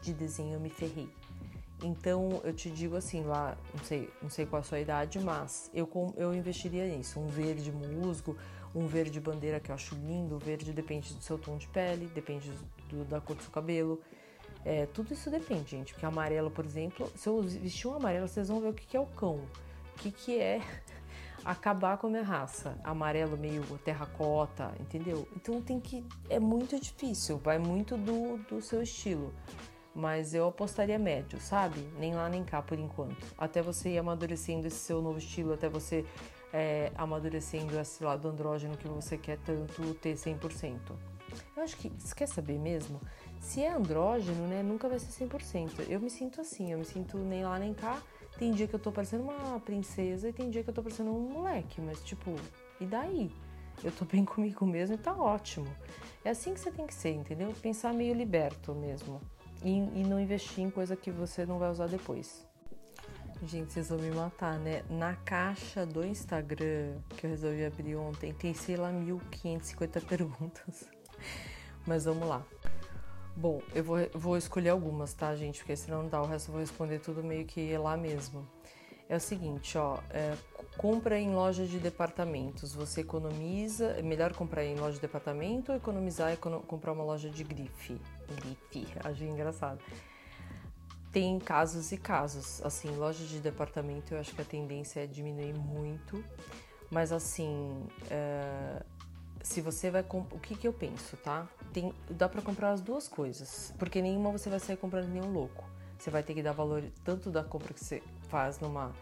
de 0.00 0.14
desenho 0.14 0.54
eu 0.54 0.60
me 0.60 0.70
ferrei. 0.70 1.08
Então 1.82 2.40
eu 2.42 2.52
te 2.52 2.70
digo 2.70 2.96
assim, 2.96 3.22
lá, 3.22 3.56
não 3.72 3.84
sei, 3.84 4.10
não 4.20 4.28
sei 4.28 4.46
qual 4.46 4.60
a 4.60 4.62
sua 4.62 4.80
idade, 4.80 5.18
mas 5.20 5.70
eu, 5.72 5.88
eu 6.16 6.34
investiria 6.34 6.86
nisso. 6.86 7.20
Um 7.20 7.28
verde 7.28 7.70
musgo, 7.70 8.36
um 8.74 8.86
verde 8.86 9.20
bandeira 9.20 9.60
que 9.60 9.70
eu 9.70 9.74
acho 9.74 9.94
lindo. 9.94 10.36
O 10.36 10.38
verde 10.38 10.72
depende 10.72 11.14
do 11.14 11.22
seu 11.22 11.38
tom 11.38 11.56
de 11.56 11.68
pele, 11.68 12.06
depende 12.14 12.50
do, 12.88 13.04
da 13.04 13.20
cor 13.20 13.36
do 13.36 13.42
seu 13.42 13.52
cabelo. 13.52 14.00
É, 14.64 14.86
tudo 14.86 15.14
isso 15.14 15.30
depende, 15.30 15.70
gente. 15.70 15.92
Porque 15.92 16.04
amarelo, 16.04 16.50
por 16.50 16.64
exemplo, 16.64 17.10
se 17.14 17.28
eu 17.28 17.40
vestir 17.42 17.88
um 17.88 17.94
amarelo, 17.94 18.26
vocês 18.26 18.48
vão 18.48 18.60
ver 18.60 18.68
o 18.68 18.74
que, 18.74 18.86
que 18.86 18.96
é 18.96 19.00
o 19.00 19.06
cão. 19.06 19.36
O 19.36 19.98
que, 19.98 20.10
que 20.10 20.38
é 20.38 20.60
acabar 21.44 21.96
com 21.96 22.08
a 22.08 22.10
minha 22.10 22.22
raça. 22.24 22.76
Amarelo 22.82 23.36
meio 23.38 23.62
terracota, 23.84 24.72
entendeu? 24.80 25.28
Então 25.36 25.62
tem 25.62 25.78
que. 25.78 26.04
É 26.28 26.40
muito 26.40 26.78
difícil, 26.80 27.38
vai 27.38 27.58
muito 27.58 27.96
do, 27.96 28.38
do 28.48 28.60
seu 28.60 28.82
estilo. 28.82 29.32
Mas 29.98 30.32
eu 30.32 30.46
apostaria 30.46 30.96
médio, 30.96 31.40
sabe? 31.40 31.80
Nem 31.98 32.14
lá 32.14 32.28
nem 32.28 32.44
cá 32.44 32.62
por 32.62 32.78
enquanto. 32.78 33.26
Até 33.36 33.60
você 33.60 33.94
ir 33.94 33.98
amadurecendo 33.98 34.68
esse 34.68 34.76
seu 34.76 35.02
novo 35.02 35.18
estilo, 35.18 35.52
até 35.52 35.68
você 35.68 36.06
é, 36.52 36.92
amadurecendo 36.94 37.76
esse 37.80 38.04
lado 38.04 38.28
andrógeno 38.28 38.76
que 38.76 38.86
você 38.86 39.18
quer 39.18 39.38
tanto 39.38 39.94
ter 39.94 40.14
100%. 40.14 40.78
Eu 41.56 41.62
acho 41.64 41.76
que. 41.76 41.88
Você 41.98 42.14
quer 42.14 42.28
saber 42.28 42.60
mesmo? 42.60 43.00
Se 43.40 43.60
é 43.60 43.72
andrógeno, 43.72 44.46
né, 44.46 44.62
nunca 44.62 44.88
vai 44.88 45.00
ser 45.00 45.26
100%. 45.26 45.88
Eu 45.88 45.98
me 45.98 46.10
sinto 46.10 46.40
assim, 46.40 46.70
eu 46.70 46.78
me 46.78 46.84
sinto 46.84 47.18
nem 47.18 47.42
lá 47.42 47.58
nem 47.58 47.74
cá. 47.74 48.00
Tem 48.38 48.52
dia 48.52 48.68
que 48.68 48.74
eu 48.74 48.78
tô 48.78 48.92
parecendo 48.92 49.24
uma 49.24 49.58
princesa 49.58 50.28
e 50.28 50.32
tem 50.32 50.48
dia 50.48 50.62
que 50.62 50.70
eu 50.70 50.74
tô 50.74 50.80
parecendo 50.80 51.10
um 51.10 51.28
moleque, 51.28 51.80
mas 51.80 52.04
tipo, 52.04 52.36
e 52.80 52.86
daí? 52.86 53.32
Eu 53.82 53.90
tô 53.90 54.04
bem 54.04 54.22
comigo 54.24 54.64
mesmo 54.64 54.94
e 54.94 54.98
tá 54.98 55.12
ótimo. 55.12 55.66
É 56.24 56.30
assim 56.30 56.54
que 56.54 56.60
você 56.60 56.70
tem 56.70 56.86
que 56.86 56.94
ser, 56.94 57.14
entendeu? 57.14 57.52
Pensar 57.60 57.92
meio 57.92 58.14
liberto 58.14 58.72
mesmo. 58.76 59.20
E, 59.62 59.70
e 59.70 60.04
não 60.04 60.20
investir 60.20 60.62
em 60.62 60.70
coisa 60.70 60.94
que 60.96 61.10
você 61.10 61.44
não 61.44 61.58
vai 61.58 61.70
usar 61.70 61.88
depois. 61.88 62.46
Gente, 63.44 63.72
vocês 63.72 63.88
vão 63.88 63.98
me 63.98 64.10
matar, 64.10 64.58
né? 64.58 64.82
Na 64.90 65.14
caixa 65.14 65.86
do 65.86 66.04
Instagram 66.04 66.96
que 67.16 67.24
eu 67.24 67.30
resolvi 67.30 67.64
abrir 67.64 67.94
ontem, 67.96 68.32
tem, 68.32 68.52
sei 68.52 68.76
lá, 68.76 68.90
1550 68.90 70.00
perguntas. 70.06 70.88
Mas 71.86 72.04
vamos 72.04 72.28
lá. 72.28 72.44
Bom, 73.36 73.62
eu 73.72 73.84
vou, 73.84 73.98
vou 74.12 74.36
escolher 74.36 74.70
algumas, 74.70 75.14
tá, 75.14 75.34
gente? 75.36 75.60
Porque 75.60 75.76
senão 75.76 76.02
não 76.02 76.08
dá, 76.08 76.20
o 76.20 76.26
resto 76.26 76.48
eu 76.48 76.52
vou 76.54 76.60
responder 76.60 76.98
tudo 76.98 77.22
meio 77.22 77.44
que 77.44 77.76
lá 77.76 77.96
mesmo. 77.96 78.44
É 79.08 79.16
o 79.16 79.20
seguinte, 79.20 79.78
ó, 79.78 79.98
é, 80.10 80.36
compra 80.76 81.18
em 81.18 81.32
loja 81.32 81.64
de 81.64 81.78
departamentos, 81.78 82.74
você 82.74 83.00
economiza, 83.00 83.86
é 83.92 84.02
melhor 84.02 84.34
comprar 84.34 84.64
em 84.64 84.74
loja 84.74 84.96
de 84.96 85.00
departamento 85.00 85.70
ou 85.70 85.78
economizar 85.78 86.30
e 86.30 86.34
econo 86.34 86.60
comprar 86.60 86.92
uma 86.92 87.04
loja 87.04 87.30
de 87.30 87.44
grife? 87.44 87.98
Grife, 88.34 88.86
achei 89.04 89.28
engraçado. 89.28 89.80
Tem 91.12 91.38
casos 91.38 91.90
e 91.90 91.96
casos, 91.96 92.62
assim, 92.62 92.94
loja 92.96 93.24
de 93.24 93.40
departamento 93.40 94.14
eu 94.14 94.20
acho 94.20 94.34
que 94.34 94.42
a 94.42 94.44
tendência 94.44 95.00
é 95.04 95.06
diminuir 95.06 95.54
muito, 95.54 96.22
mas 96.90 97.12
assim, 97.12 97.86
é, 98.10 98.82
se 99.42 99.60
você 99.60 99.90
vai 99.90 100.04
o 100.10 100.38
que 100.38 100.54
que 100.54 100.68
eu 100.68 100.72
penso, 100.72 101.16
tá? 101.16 101.48
Tem, 101.72 101.94
dá 102.10 102.28
para 102.28 102.42
comprar 102.42 102.72
as 102.72 102.80
duas 102.80 103.08
coisas, 103.08 103.72
porque 103.78 104.02
nenhuma 104.02 104.30
você 104.30 104.50
vai 104.50 104.60
sair 104.60 104.76
comprando 104.76 105.08
nenhum 105.08 105.32
louco. 105.32 105.64
Você 105.98 106.10
vai 106.10 106.22
ter 106.22 106.34
que 106.34 106.42
dar 106.42 106.52
valor 106.52 106.84
tanto 107.04 107.30
da 107.30 107.42
compra 107.42 107.74
que 107.74 107.84
você 107.84 108.02
faz 108.28 108.60
numa 108.60 108.92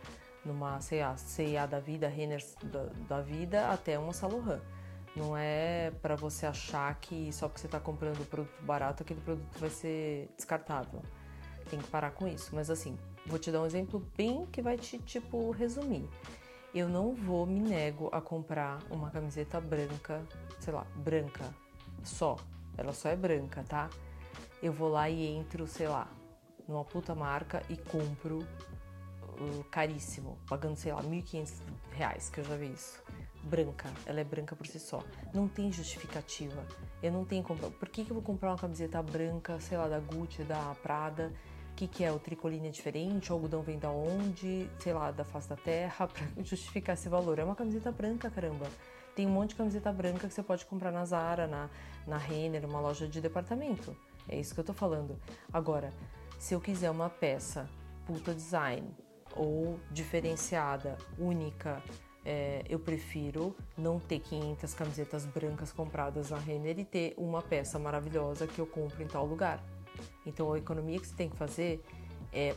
numa 0.46 0.80
C&A 0.80 1.66
da 1.66 1.80
vida, 1.80 2.08
Renner 2.08 2.42
da, 2.62 2.84
da, 3.08 3.20
vida, 3.20 3.68
até 3.68 3.98
uma 3.98 4.12
Salohan. 4.12 4.60
Não 5.16 5.36
é 5.36 5.90
para 6.02 6.14
você 6.14 6.46
achar 6.46 6.94
que 7.00 7.32
só 7.32 7.48
porque 7.48 7.60
você 7.60 7.66
está 7.66 7.80
comprando 7.80 8.28
produto 8.28 8.62
barato 8.62 9.02
aquele 9.02 9.20
produto 9.20 9.58
vai 9.58 9.70
ser 9.70 10.28
descartável. 10.36 11.02
Tem 11.70 11.80
que 11.80 11.88
parar 11.88 12.10
com 12.10 12.28
isso. 12.28 12.54
Mas 12.54 12.70
assim, 12.70 12.96
vou 13.26 13.38
te 13.38 13.50
dar 13.50 13.62
um 13.62 13.66
exemplo 13.66 14.06
bem 14.16 14.46
que 14.46 14.60
vai 14.60 14.76
te 14.76 14.98
tipo 14.98 15.50
resumir 15.50 16.08
eu 16.78 16.90
não 16.90 17.14
vou, 17.14 17.46
me 17.46 17.58
nego 17.58 18.10
a 18.12 18.20
comprar 18.20 18.78
uma 18.90 19.10
camiseta 19.10 19.58
branca, 19.60 20.22
sei 20.60 20.74
lá, 20.74 20.86
branca, 20.96 21.44
só. 22.04 22.36
Ela 22.76 22.92
só 22.92 23.08
é 23.08 23.16
branca, 23.16 23.64
tá? 23.66 23.88
Eu 24.62 24.74
vou 24.74 24.90
lá 24.90 25.08
e 25.08 25.26
entro, 25.26 25.66
sei 25.66 25.88
lá, 25.88 26.06
numa 26.68 26.84
puta 26.84 27.14
marca 27.14 27.62
e 27.70 27.78
compro 27.78 28.40
uh, 28.40 29.64
caríssimo, 29.70 30.38
pagando, 30.46 30.76
sei 30.76 30.92
lá, 30.92 31.02
1.500 31.02 31.52
reais, 31.92 32.28
que 32.28 32.40
eu 32.40 32.44
já 32.44 32.56
vi 32.56 32.70
isso. 32.70 33.02
Branca, 33.46 33.88
ela 34.04 34.20
é 34.20 34.24
branca 34.24 34.54
por 34.56 34.66
si 34.66 34.78
só. 34.78 35.02
Não 35.32 35.46
tem 35.46 35.72
justificativa. 35.72 36.66
Eu 37.02 37.12
não 37.12 37.24
tenho 37.24 37.42
comprar. 37.42 37.70
Por 37.70 37.88
que, 37.88 38.04
que 38.04 38.10
eu 38.10 38.14
vou 38.14 38.22
comprar 38.22 38.50
uma 38.50 38.58
camiseta 38.58 39.02
branca, 39.02 39.58
sei 39.60 39.78
lá, 39.78 39.88
da 39.88 40.00
Gucci, 40.00 40.42
da 40.42 40.74
Prada? 40.82 41.32
que, 41.76 41.86
que 41.86 42.02
é 42.02 42.10
o 42.10 42.18
tricoline 42.18 42.68
é 42.68 42.70
diferente, 42.70 43.30
o 43.30 43.34
algodão 43.34 43.60
vem 43.60 43.78
da 43.78 43.90
onde, 43.90 44.68
sei 44.80 44.94
lá, 44.94 45.10
da 45.10 45.24
face 45.24 45.48
da 45.48 45.56
terra, 45.56 46.08
para 46.08 46.42
justificar 46.42 46.94
esse 46.94 47.08
valor. 47.08 47.38
É 47.38 47.44
uma 47.44 47.54
camiseta 47.54 47.92
branca, 47.92 48.30
caramba. 48.30 48.66
Tem 49.14 49.26
um 49.26 49.30
monte 49.30 49.50
de 49.50 49.56
camiseta 49.56 49.92
branca 49.92 50.26
que 50.26 50.34
você 50.34 50.42
pode 50.42 50.64
comprar 50.64 50.90
na 50.90 51.04
Zara, 51.04 51.46
na, 51.46 51.68
na 52.06 52.16
Renner, 52.16 52.64
uma 52.64 52.80
loja 52.80 53.06
de 53.06 53.20
departamento. 53.20 53.94
É 54.28 54.38
isso 54.38 54.54
que 54.54 54.60
eu 54.60 54.64
tô 54.64 54.72
falando. 54.72 55.20
Agora, 55.52 55.90
se 56.38 56.54
eu 56.54 56.60
quiser 56.60 56.90
uma 56.90 57.10
peça 57.10 57.68
puta 58.06 58.34
design 58.34 58.88
ou 59.34 59.78
diferenciada, 59.90 60.96
única, 61.18 61.82
é, 62.26 62.64
eu 62.68 62.80
prefiro 62.80 63.56
não 63.78 64.00
ter 64.00 64.18
500 64.18 64.74
camisetas 64.74 65.24
brancas 65.24 65.70
compradas 65.70 66.30
na 66.30 66.38
Renner 66.38 66.76
e 66.80 66.84
ter 66.84 67.14
uma 67.16 67.40
peça 67.40 67.78
maravilhosa 67.78 68.48
que 68.48 68.58
eu 68.58 68.66
compro 68.66 69.00
em 69.00 69.06
tal 69.06 69.24
lugar. 69.24 69.62
Então 70.26 70.52
a 70.52 70.58
economia 70.58 70.98
que 70.98 71.06
você 71.06 71.14
tem 71.14 71.30
que 71.30 71.36
fazer 71.36 71.80
é 72.32 72.52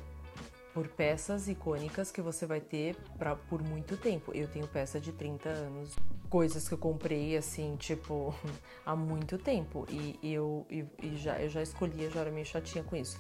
por 0.73 0.87
peças 0.87 1.47
icônicas 1.47 2.11
que 2.11 2.19
você 2.19 2.47
vai 2.47 2.59
ter 2.59 2.95
pra, 3.19 3.35
por 3.35 3.61
muito 3.61 3.95
tempo. 3.95 4.31
Eu 4.33 4.47
tenho 4.47 4.67
peça 4.67 4.99
de 4.99 5.11
30 5.11 5.49
anos, 5.49 5.95
coisas 6.31 6.67
que 6.67 6.73
eu 6.73 6.77
comprei 6.77 7.37
assim, 7.37 7.75
tipo, 7.75 8.33
há 8.83 8.95
muito 8.95 9.37
tempo. 9.37 9.85
E 9.89 10.17
eu, 10.23 10.65
já, 11.15 11.39
eu 11.39 11.49
já 11.49 11.61
escolhia, 11.61 12.09
já 12.09 12.21
era 12.21 12.31
meio 12.31 12.45
chatinha 12.45 12.83
com 12.83 12.95
isso. 12.95 13.19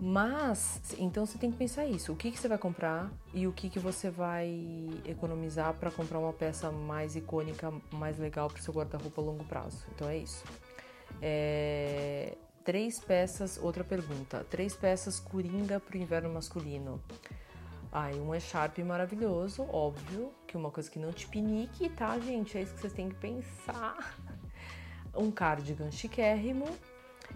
Mas, 0.00 0.94
então 0.98 1.26
você 1.26 1.38
tem 1.38 1.50
que 1.50 1.56
pensar 1.56 1.84
isso. 1.86 2.12
O 2.12 2.16
que, 2.16 2.30
que 2.30 2.38
você 2.38 2.46
vai 2.46 2.58
comprar 2.58 3.10
e 3.34 3.46
o 3.46 3.52
que, 3.52 3.68
que 3.68 3.78
você 3.78 4.10
vai 4.10 4.48
economizar 5.04 5.74
para 5.74 5.90
comprar 5.90 6.18
uma 6.20 6.32
peça 6.32 6.70
mais 6.70 7.16
icônica, 7.16 7.72
mais 7.90 8.16
legal 8.18 8.48
para 8.48 8.60
o 8.60 8.62
seu 8.62 8.72
guarda-roupa 8.72 9.20
a 9.20 9.24
longo 9.24 9.44
prazo. 9.44 9.84
Então 9.94 10.08
é 10.08 10.18
isso. 10.18 10.44
É, 11.20 12.36
Três 12.68 13.00
peças, 13.00 13.56
outra 13.56 13.82
pergunta. 13.82 14.44
Três 14.50 14.76
peças 14.76 15.18
coringa 15.18 15.80
para 15.80 15.96
o 15.96 15.98
inverno 15.98 16.28
masculino. 16.28 17.02
Aí 17.90 18.20
um 18.20 18.34
é 18.34 18.38
Sharp 18.38 18.76
maravilhoso, 18.80 19.62
óbvio, 19.62 20.30
que 20.46 20.54
é 20.54 20.60
uma 20.60 20.70
coisa 20.70 20.90
que 20.90 20.98
não 20.98 21.10
te 21.10 21.26
pinique, 21.26 21.88
tá, 21.88 22.18
gente? 22.18 22.58
É 22.58 22.60
isso 22.60 22.74
que 22.74 22.82
vocês 22.82 22.92
têm 22.92 23.08
que 23.08 23.14
pensar. 23.14 24.14
Um 25.16 25.30
cardigan 25.30 25.90
chiquérrimo 25.90 26.66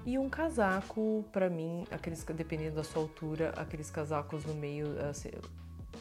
e 0.05 0.19
um 0.19 0.29
casaco, 0.29 1.25
para 1.33 1.49
mim, 1.49 1.85
aqueles 1.91 2.25
dependendo 2.25 2.77
da 2.77 2.85
sua 2.85 3.03
altura, 3.03 3.51
aqueles 3.57 3.91
casacos 3.91 4.45
no 4.45 4.55
meio, 4.55 4.87
assim, 5.09 5.31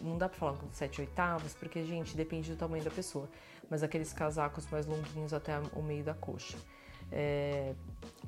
não 0.01 0.17
dá 0.17 0.27
para 0.27 0.37
falar 0.37 0.57
com 0.57 0.71
7 0.71 1.01
oitavos, 1.01 1.53
porque, 1.53 1.83
gente, 1.85 2.15
depende 2.15 2.51
do 2.51 2.57
tamanho 2.57 2.83
da 2.83 2.91
pessoa, 2.91 3.29
mas 3.69 3.83
aqueles 3.83 4.11
casacos 4.11 4.65
mais 4.71 4.85
longuinhos 4.85 5.33
até 5.33 5.59
o 5.73 5.81
meio 5.81 6.03
da 6.03 6.13
coxa 6.13 6.57
é, 7.11 7.73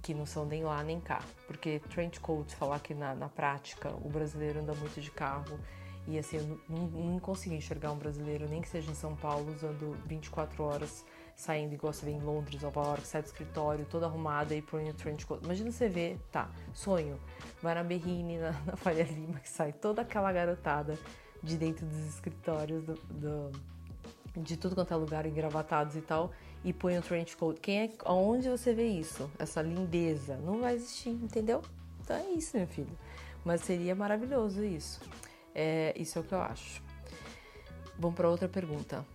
que 0.02 0.14
não 0.14 0.26
são 0.26 0.46
nem 0.46 0.64
lá 0.64 0.84
nem 0.84 1.00
cá. 1.00 1.22
Porque 1.48 1.80
trench 1.90 2.20
coat, 2.20 2.54
falar 2.56 2.80
que 2.80 2.94
na, 2.94 3.16
na 3.16 3.30
prática 3.30 3.90
o 3.90 4.10
brasileiro 4.10 4.60
anda 4.60 4.74
muito 4.76 5.00
de 5.00 5.10
carro 5.10 5.58
e 6.06 6.20
assim, 6.20 6.38
eu 6.38 6.60
não, 6.68 6.88
não 6.88 7.20
consegui 7.20 7.56
enxergar 7.56 7.92
um 7.92 7.98
brasileiro, 7.98 8.48
nem 8.50 8.62
que 8.62 8.68
seja 8.68 8.92
em 8.92 8.96
São 8.96 9.16
Paulo, 9.16 9.54
usando 9.54 9.98
24 10.06 10.62
horas, 10.62 11.06
saindo 11.36 11.74
igual 11.74 11.92
você 11.92 12.06
vê 12.06 12.12
em 12.12 12.22
Londres, 12.22 12.62
Nova 12.62 12.82
York, 12.82 13.08
sai 13.08 13.22
do 13.22 13.26
escritório, 13.26 13.86
toda 13.86 14.06
arrumada 14.06 14.56
e 14.56 14.62
põe 14.62 14.90
o 14.90 14.94
trench 14.94 15.26
coat. 15.26 15.44
Imagina 15.44 15.72
você 15.72 15.90
ver, 15.90 16.20
tá, 16.32 16.50
sonho, 16.74 17.20
vai 17.62 17.76
na 17.76 17.84
Berrine, 17.84 18.38
na, 18.38 18.52
na 18.66 18.76
Faria 18.76 19.04
Lima, 19.04 19.40
que 19.40 19.50
sai 19.50 19.74
toda 19.74 20.02
aquela 20.02 20.32
garotada 20.32 20.98
de 21.42 21.58
dentro 21.58 21.86
dos 21.86 22.08
escritórios 22.08 22.84
do, 22.84 22.94
do 23.10 23.52
de 24.36 24.58
tudo 24.58 24.74
quanto 24.74 24.94
é 24.94 24.98
lugar, 24.98 25.26
engravatados 25.26 25.96
e 25.96 26.02
tal, 26.02 26.32
e 26.64 26.74
põe 26.74 26.98
o 26.98 27.02
trench 27.02 27.38
coat. 27.38 27.60
Quem 27.60 27.84
é, 27.84 27.90
aonde 28.04 28.50
você 28.50 28.74
vê 28.74 28.88
isso? 28.88 29.30
Essa 29.38 29.62
lindeza? 29.62 30.38
Não 30.38 30.60
vai 30.60 30.76
existir, 30.76 31.12
entendeu? 31.12 31.62
Então 32.02 32.16
é 32.16 32.32
isso, 32.32 32.58
meu 32.58 32.68
filho. 32.68 32.98
Mas 33.46 33.62
seria 33.62 33.94
maravilhoso 33.94 34.64
isso. 34.64 35.02
É, 35.54 35.94
isso 35.96 36.18
é 36.18 36.22
o 36.22 36.24
que 36.24 36.34
eu 36.34 36.42
acho. 36.42 36.82
Vamos 38.00 38.16
para 38.16 38.30
outra 38.30 38.50
pergunta. 38.50 39.06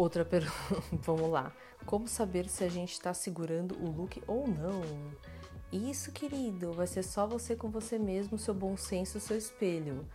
Outra 0.00 0.24
pergunta, 0.24 0.54
vamos 1.04 1.28
lá. 1.28 1.52
Como 1.84 2.08
saber 2.08 2.48
se 2.48 2.64
a 2.64 2.70
gente 2.70 2.92
está 2.92 3.12
segurando 3.12 3.76
o 3.78 3.90
look 3.90 4.22
ou 4.26 4.48
não? 4.48 4.80
Isso, 5.70 6.10
querido, 6.10 6.72
vai 6.72 6.86
ser 6.86 7.02
só 7.02 7.26
você 7.26 7.54
com 7.54 7.68
você 7.68 7.98
mesmo, 7.98 8.38
seu 8.38 8.54
bom 8.54 8.78
senso, 8.78 9.20
seu 9.20 9.36
espelho. 9.36 10.08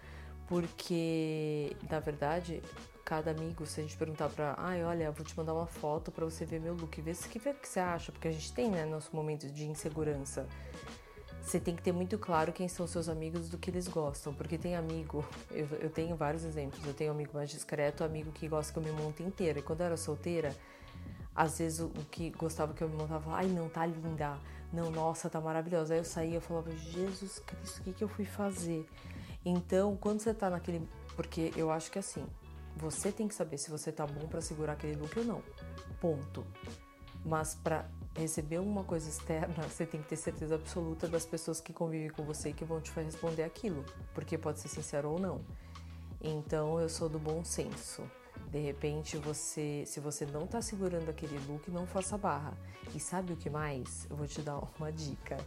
Porque, 0.47 1.77
na 1.87 1.99
verdade, 1.99 2.63
cada 3.05 3.29
amigo, 3.29 3.63
se 3.67 3.79
a 3.79 3.83
gente 3.83 3.95
perguntar 3.95 4.29
pra, 4.29 4.55
ai, 4.57 4.83
olha, 4.83 5.11
vou 5.11 5.23
te 5.23 5.37
mandar 5.37 5.53
uma 5.53 5.67
foto 5.67 6.11
para 6.11 6.25
você 6.25 6.45
ver 6.45 6.59
meu 6.59 6.73
look, 6.73 6.99
vê 6.99 7.13
se 7.13 7.29
que, 7.29 7.37
o 7.37 7.53
que 7.53 7.69
você 7.69 7.79
acha, 7.79 8.11
porque 8.11 8.27
a 8.27 8.31
gente 8.31 8.51
tem, 8.53 8.71
né, 8.71 8.85
nosso 8.85 9.15
momento 9.15 9.47
de 9.51 9.67
insegurança. 9.67 10.47
Você 11.45 11.59
tem 11.59 11.75
que 11.75 11.83
ter 11.83 11.91
muito 11.91 12.17
claro 12.17 12.51
quem 12.51 12.67
são 12.67 12.87
seus 12.87 13.07
amigos 13.07 13.49
do 13.49 13.57
que 13.59 13.69
eles 13.69 13.87
gostam, 13.87 14.33
porque 14.33 14.57
tem 14.57 14.75
amigo, 14.75 15.23
eu, 15.51 15.67
eu 15.79 15.89
tenho 15.91 16.15
vários 16.15 16.43
exemplos, 16.43 16.83
eu 16.83 16.93
tenho 16.93 17.11
amigo 17.11 17.31
mais 17.35 17.51
discreto, 17.51 18.03
amigo 18.03 18.31
que 18.31 18.47
gosta 18.47 18.73
que 18.73 18.79
eu 18.79 18.83
me 18.83 18.91
monte 18.99 19.21
inteira. 19.21 19.59
E 19.59 19.61
quando 19.61 19.81
eu 19.81 19.85
era 19.85 19.95
solteira, 19.95 20.55
às 21.35 21.59
vezes 21.59 21.81
o, 21.81 21.85
o 21.85 22.05
que 22.09 22.31
gostava 22.31 22.73
que 22.73 22.83
eu 22.83 22.89
me 22.89 22.95
montava, 22.95 23.35
ai, 23.35 23.45
não, 23.45 23.69
tá 23.69 23.85
linda, 23.85 24.39
não, 24.73 24.89
nossa, 24.89 25.29
tá 25.29 25.39
maravilhosa. 25.39 25.93
Aí 25.93 25.99
eu 25.99 26.03
saía 26.03 26.39
e 26.39 26.41
falava, 26.41 26.71
Jesus 26.71 27.37
Cristo, 27.37 27.79
o 27.79 27.83
que, 27.83 27.93
que 27.93 28.03
eu 28.03 28.07
fui 28.07 28.25
fazer? 28.25 28.83
Então, 29.45 29.95
quando 29.95 30.21
você 30.21 30.33
tá 30.33 30.49
naquele. 30.49 30.81
Porque 31.15 31.53
eu 31.55 31.69
acho 31.69 31.91
que 31.91 31.99
assim, 31.99 32.25
você 32.75 33.11
tem 33.11 33.27
que 33.27 33.35
saber 33.35 33.59
se 33.59 33.69
você 33.69 33.91
tá 33.91 34.07
bom 34.07 34.27
para 34.27 34.41
segurar 34.41 34.73
aquele 34.73 34.95
look 34.95 35.15
ou 35.19 35.25
não. 35.25 35.43
Ponto. 36.01 36.43
Mas 37.23 37.53
para 37.53 37.85
receber 38.15 38.57
alguma 38.57 38.83
coisa 38.83 39.09
externa, 39.09 39.63
você 39.63 39.85
tem 39.85 40.01
que 40.01 40.07
ter 40.07 40.15
certeza 40.15 40.55
absoluta 40.55 41.07
das 41.07 41.25
pessoas 41.25 41.59
que 41.59 41.73
convivem 41.73 42.09
com 42.09 42.23
você 42.23 42.49
e 42.49 42.53
que 42.53 42.63
vão 42.63 42.79
te 42.79 42.91
responder 42.91 43.43
aquilo, 43.43 43.83
porque 44.13 44.37
pode 44.37 44.59
ser 44.59 44.69
sincero 44.69 45.11
ou 45.11 45.19
não. 45.19 45.41
Então, 46.21 46.79
eu 46.79 46.89
sou 46.89 47.07
do 47.07 47.19
bom 47.19 47.43
senso. 47.43 48.03
De 48.49 48.59
repente, 48.59 49.17
você, 49.17 49.83
se 49.85 49.99
você 49.99 50.25
não 50.25 50.47
tá 50.47 50.61
segurando 50.61 51.09
aquele 51.09 51.37
look, 51.47 51.69
não 51.69 51.85
faça 51.85 52.17
barra. 52.17 52.57
E 52.93 52.99
sabe 52.99 53.33
o 53.33 53.35
que 53.35 53.49
mais? 53.49 54.07
Eu 54.09 54.15
vou 54.15 54.25
te 54.25 54.41
dar 54.41 54.59
uma 54.79 54.91
dica. 54.91 55.37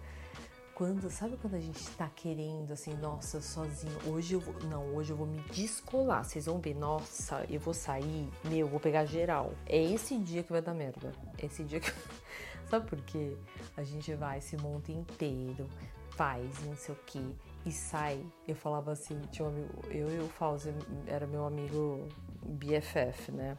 Quando, 0.75 1.11
sabe 1.11 1.37
quando 1.39 1.55
a 1.55 1.61
gente 1.61 1.85
tá 1.97 2.09
querendo 2.15 2.73
assim, 2.73 2.95
nossa, 2.95 3.41
sozinho, 3.41 3.99
hoje 4.07 4.35
eu 4.35 4.41
vou, 4.41 4.55
não, 4.69 4.95
hoje 4.95 5.11
eu 5.11 5.17
vou 5.17 5.27
me 5.27 5.41
descolar. 5.51 6.25
Vocês 6.25 6.47
vão 6.47 6.61
ver, 6.61 6.75
nossa, 6.75 7.45
eu 7.51 7.59
vou 7.59 7.75
sair, 7.75 8.31
meu, 8.45 8.69
vou 8.69 8.79
pegar 8.79 9.05
geral. 9.05 9.53
É 9.67 9.83
esse 9.83 10.17
dia 10.19 10.45
que 10.45 10.53
vai 10.53 10.63
dar 10.63 10.75
merda. 10.75 11.13
É 11.37 11.47
esse 11.47 11.65
dia 11.65 11.81
que 11.81 11.93
Sabe 12.69 12.87
por 12.89 13.01
quê? 13.03 13.37
A 13.77 13.83
gente 13.83 14.15
vai, 14.15 14.41
se 14.41 14.57
monta 14.57 14.93
inteiro, 14.93 15.67
faz, 16.11 16.65
não 16.65 16.77
sei 16.77 16.95
o 16.95 16.99
que, 17.07 17.35
e 17.65 17.73
sai. 17.73 18.25
Eu 18.47 18.55
falava 18.55 18.93
assim, 18.93 19.21
tinha 19.31 19.47
um 19.47 19.51
amigo, 19.51 19.73
eu 19.91 20.15
e 20.15 20.19
o 20.19 20.29
Fauzi 20.29 20.75
era 21.07 21.27
meu 21.27 21.47
amigo 21.47 22.09
BFF, 22.43 23.33
né? 23.33 23.57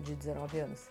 De 0.00 0.14
19 0.14 0.60
anos. 0.60 0.90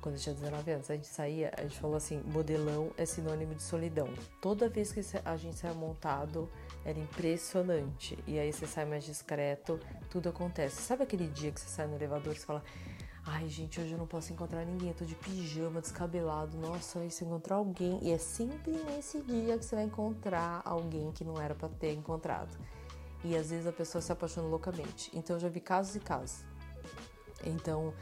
Quando 0.00 0.14
eu 0.14 0.20
tinha 0.20 0.34
19 0.36 0.70
anos, 0.70 0.90
a 0.90 0.94
gente 0.94 1.08
saía, 1.08 1.52
a 1.58 1.62
gente 1.62 1.80
falou 1.80 1.96
assim: 1.96 2.22
modelão 2.26 2.92
é 2.96 3.04
sinônimo 3.04 3.56
de 3.56 3.62
solidão. 3.62 4.08
Toda 4.40 4.68
vez 4.68 4.92
que 4.92 5.00
a 5.24 5.36
gente 5.36 5.58
saia 5.58 5.74
montado, 5.74 6.48
era 6.84 6.96
impressionante. 6.96 8.16
E 8.24 8.38
aí 8.38 8.52
você 8.52 8.68
sai 8.68 8.84
mais 8.84 9.02
discreto, 9.02 9.80
tudo 10.08 10.28
acontece. 10.28 10.80
Sabe 10.80 11.02
aquele 11.02 11.26
dia 11.26 11.50
que 11.50 11.60
você 11.60 11.68
sai 11.68 11.88
no 11.88 11.96
elevador 11.96 12.34
e 12.34 12.38
fala: 12.38 12.62
Ai, 13.28 13.48
gente, 13.48 13.80
hoje 13.80 13.90
eu 13.90 13.98
não 13.98 14.06
posso 14.06 14.32
encontrar 14.32 14.64
ninguém, 14.64 14.90
eu 14.90 14.94
tô 14.94 15.04
de 15.04 15.16
pijama, 15.16 15.80
descabelado. 15.80 16.56
Nossa, 16.58 17.00
aí 17.00 17.10
se 17.10 17.24
encontrar 17.24 17.56
alguém. 17.56 17.98
E 18.00 18.12
é 18.12 18.18
sempre 18.18 18.70
nesse 18.70 19.20
dia 19.20 19.58
que 19.58 19.64
você 19.64 19.74
vai 19.74 19.84
encontrar 19.84 20.62
alguém 20.64 21.10
que 21.10 21.24
não 21.24 21.40
era 21.40 21.52
para 21.52 21.68
ter 21.68 21.92
encontrado. 21.92 22.56
E 23.24 23.36
às 23.36 23.50
vezes 23.50 23.66
a 23.66 23.72
pessoa 23.72 24.00
se 24.00 24.12
apaixona 24.12 24.46
loucamente. 24.46 25.10
Então 25.12 25.34
eu 25.34 25.40
já 25.40 25.48
vi 25.48 25.58
casos 25.58 25.96
e 25.96 26.00
casos. 26.00 26.44
Então, 27.44 27.92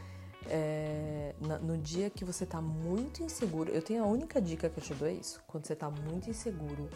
é, 0.46 1.34
no 1.62 1.78
dia 1.78 2.10
que 2.10 2.22
você 2.22 2.44
tá 2.44 2.60
muito 2.60 3.22
inseguro, 3.22 3.70
eu 3.70 3.80
tenho 3.80 4.04
a 4.04 4.06
única 4.06 4.42
dica 4.42 4.68
que 4.68 4.78
eu 4.78 4.84
te 4.84 4.92
dou 4.92 5.08
é 5.08 5.14
isso. 5.14 5.42
Quando 5.46 5.66
você 5.66 5.74
tá 5.74 5.90
muito 5.90 6.28
inseguro, 6.28 6.86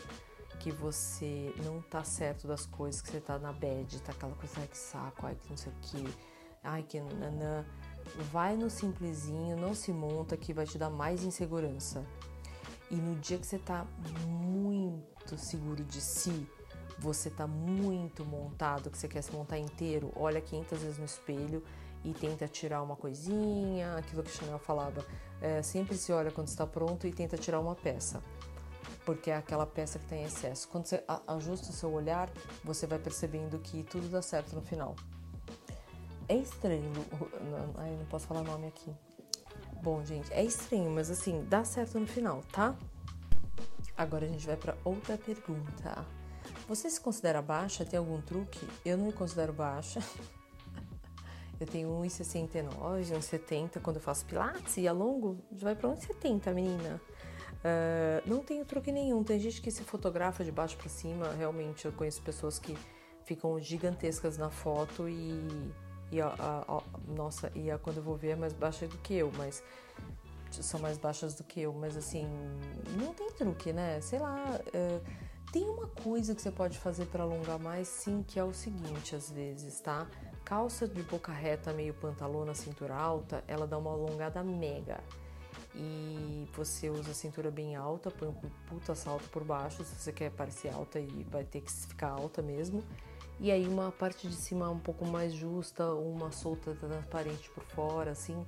que 0.60 0.70
você 0.70 1.54
não 1.64 1.80
tá 1.80 2.04
certo 2.04 2.46
das 2.46 2.66
coisas, 2.66 3.00
que 3.00 3.10
você 3.10 3.20
tá 3.20 3.38
na 3.38 3.54
bad, 3.54 4.02
tá 4.02 4.12
aquela 4.12 4.34
coisa, 4.34 4.52
ai 4.58 4.66
que 4.66 4.76
saco, 4.76 5.26
ai 5.26 5.34
que 5.34 5.48
não 5.48 5.56
sei 5.56 5.72
o 5.72 5.76
que, 5.80 6.14
ai 6.62 6.82
que 6.82 7.00
nanã 7.00 7.64
vai 8.32 8.56
no 8.56 8.68
simplesinho, 8.70 9.56
não 9.56 9.74
se 9.74 9.92
monta 9.92 10.36
que 10.36 10.52
vai 10.52 10.66
te 10.66 10.78
dar 10.78 10.90
mais 10.90 11.22
insegurança. 11.22 12.04
E 12.90 12.96
no 12.96 13.14
dia 13.16 13.38
que 13.38 13.46
você 13.46 13.58
tá 13.58 13.86
muito 14.26 15.36
seguro 15.36 15.84
de 15.84 16.00
si, 16.00 16.48
você 16.98 17.30
tá 17.30 17.46
muito 17.46 18.24
montado, 18.24 18.90
que 18.90 18.98
você 18.98 19.06
quer 19.06 19.22
se 19.22 19.32
montar 19.32 19.58
inteiro, 19.58 20.12
olha 20.16 20.40
500 20.40 20.80
vezes 20.80 20.98
no 20.98 21.04
espelho 21.04 21.62
e 22.04 22.12
tenta 22.12 22.48
tirar 22.48 22.82
uma 22.82 22.96
coisinha, 22.96 23.96
aquilo 23.96 24.22
que 24.22 24.30
Chanel 24.30 24.58
falava, 24.58 25.04
é, 25.40 25.62
sempre 25.62 25.96
se 25.96 26.12
olha 26.12 26.30
quando 26.30 26.48
está 26.48 26.66
pronto 26.66 27.06
e 27.06 27.12
tenta 27.12 27.36
tirar 27.36 27.60
uma 27.60 27.74
peça, 27.74 28.22
porque 29.04 29.30
é 29.30 29.36
aquela 29.36 29.66
peça 29.66 29.98
que 29.98 30.06
tem 30.06 30.24
excesso. 30.24 30.68
Quando 30.68 30.86
você 30.86 31.04
ajusta 31.26 31.70
o 31.70 31.72
seu 31.72 31.92
olhar, 31.92 32.30
você 32.64 32.86
vai 32.86 32.98
percebendo 32.98 33.58
que 33.58 33.82
tudo 33.82 34.08
dá 34.08 34.22
certo 34.22 34.54
no 34.54 34.62
final. 34.62 34.96
É 36.28 36.36
estranho. 36.36 36.92
Ai, 37.76 37.96
não 37.96 38.04
posso 38.06 38.26
falar 38.26 38.42
nome 38.42 38.66
aqui. 38.66 38.94
Bom, 39.82 40.04
gente, 40.04 40.32
é 40.32 40.44
estranho, 40.44 40.90
mas 40.90 41.10
assim, 41.10 41.44
dá 41.48 41.64
certo 41.64 41.98
no 41.98 42.06
final, 42.06 42.42
tá? 42.52 42.76
Agora 43.96 44.26
a 44.26 44.28
gente 44.28 44.46
vai 44.46 44.56
para 44.56 44.76
outra 44.84 45.16
pergunta. 45.16 46.04
Você 46.68 46.90
se 46.90 47.00
considera 47.00 47.40
baixa? 47.40 47.84
Tem 47.84 47.98
algum 47.98 48.20
truque? 48.20 48.60
Eu 48.84 48.98
não 48.98 49.06
me 49.06 49.12
considero 49.12 49.52
baixa. 49.52 50.00
Eu 51.58 51.66
tenho 51.66 51.88
1,69, 51.88 52.68
1,70 52.70 53.80
quando 53.80 53.96
eu 53.96 54.02
faço 54.02 54.24
pilates 54.24 54.76
e 54.76 54.86
alongo, 54.86 55.38
já 55.50 55.64
vai 55.64 55.74
para 55.74 55.88
1,70, 55.88 56.54
menina. 56.54 57.00
Uh, 57.58 58.30
não 58.30 58.44
tenho 58.44 58.64
truque 58.64 58.92
nenhum. 58.92 59.24
Tem 59.24 59.40
gente 59.40 59.60
que 59.60 59.68
se 59.68 59.82
fotografa 59.82 60.44
de 60.44 60.52
baixo 60.52 60.76
para 60.76 60.88
cima. 60.88 61.32
Realmente, 61.32 61.84
eu 61.84 61.90
conheço 61.90 62.22
pessoas 62.22 62.60
que 62.60 62.78
ficam 63.24 63.58
gigantescas 63.58 64.38
na 64.38 64.50
foto 64.50 65.08
e 65.08 65.72
e 66.10 66.20
a, 66.20 66.28
a, 66.28 66.76
a, 66.76 66.82
nossa, 67.14 67.52
e 67.54 67.70
a 67.70 67.78
quando 67.78 67.98
eu 67.98 68.02
vou 68.02 68.16
ver 68.16 68.30
é 68.30 68.36
mais 68.36 68.52
baixa 68.52 68.86
do 68.86 68.96
que 68.98 69.14
eu, 69.14 69.30
mas 69.36 69.62
são 70.50 70.80
mais 70.80 70.96
baixas 70.96 71.34
do 71.34 71.44
que 71.44 71.60
eu, 71.60 71.72
mas 71.72 71.96
assim, 71.96 72.26
não 72.98 73.12
tem 73.12 73.30
truque, 73.32 73.72
né? 73.72 74.00
Sei 74.00 74.18
lá, 74.18 74.58
é, 74.72 75.00
tem 75.52 75.68
uma 75.68 75.86
coisa 75.86 76.34
que 76.34 76.40
você 76.40 76.50
pode 76.50 76.78
fazer 76.78 77.06
para 77.06 77.22
alongar 77.22 77.58
mais, 77.58 77.88
sim, 77.88 78.24
que 78.26 78.38
é 78.38 78.44
o 78.44 78.52
seguinte, 78.52 79.14
às 79.14 79.30
vezes, 79.30 79.80
tá? 79.80 80.06
Calça 80.44 80.88
de 80.88 81.02
boca 81.02 81.32
reta, 81.32 81.72
meio 81.72 81.92
pantalona, 81.92 82.54
cintura 82.54 82.94
alta, 82.94 83.44
ela 83.46 83.66
dá 83.66 83.76
uma 83.76 83.92
alongada 83.92 84.42
mega. 84.42 85.00
E 85.74 86.48
você 86.54 86.88
usa 86.88 87.10
a 87.10 87.14
cintura 87.14 87.50
bem 87.50 87.76
alta, 87.76 88.10
põe 88.10 88.28
um 88.28 88.32
puta 88.66 88.94
salto 88.94 89.28
por 89.28 89.44
baixo, 89.44 89.84
se 89.84 89.94
você 89.94 90.12
quer 90.12 90.30
parecer 90.30 90.72
alta 90.72 90.98
e 90.98 91.24
vai 91.30 91.44
ter 91.44 91.60
que 91.60 91.70
ficar 91.70 92.08
alta 92.08 92.40
mesmo 92.40 92.82
e 93.40 93.50
aí 93.50 93.66
uma 93.66 93.92
parte 93.92 94.28
de 94.28 94.34
cima 94.34 94.68
um 94.68 94.78
pouco 94.78 95.06
mais 95.06 95.32
justa, 95.32 95.92
uma 95.92 96.32
solta 96.32 96.74
transparente 96.74 97.48
por 97.50 97.64
fora, 97.64 98.10
assim. 98.10 98.44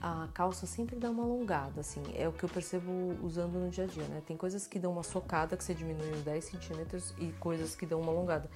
A 0.00 0.28
calça 0.34 0.66
sempre 0.66 0.96
dá 0.96 1.10
uma 1.10 1.22
alongada, 1.22 1.80
assim, 1.80 2.02
é 2.14 2.28
o 2.28 2.32
que 2.32 2.42
eu 2.42 2.48
percebo 2.48 2.90
usando 3.22 3.58
no 3.58 3.70
dia 3.70 3.84
a 3.84 3.86
dia, 3.86 4.02
né? 4.04 4.20
Tem 4.26 4.36
coisas 4.36 4.66
que 4.66 4.78
dão 4.78 4.92
uma 4.92 5.04
socada, 5.04 5.56
que 5.56 5.62
você 5.62 5.74
diminui 5.74 6.10
uns 6.10 6.22
10 6.22 6.44
centímetros, 6.44 7.14
e 7.18 7.30
coisas 7.34 7.76
que 7.76 7.86
dão 7.86 8.00
uma 8.00 8.10
alongada. 8.10 8.50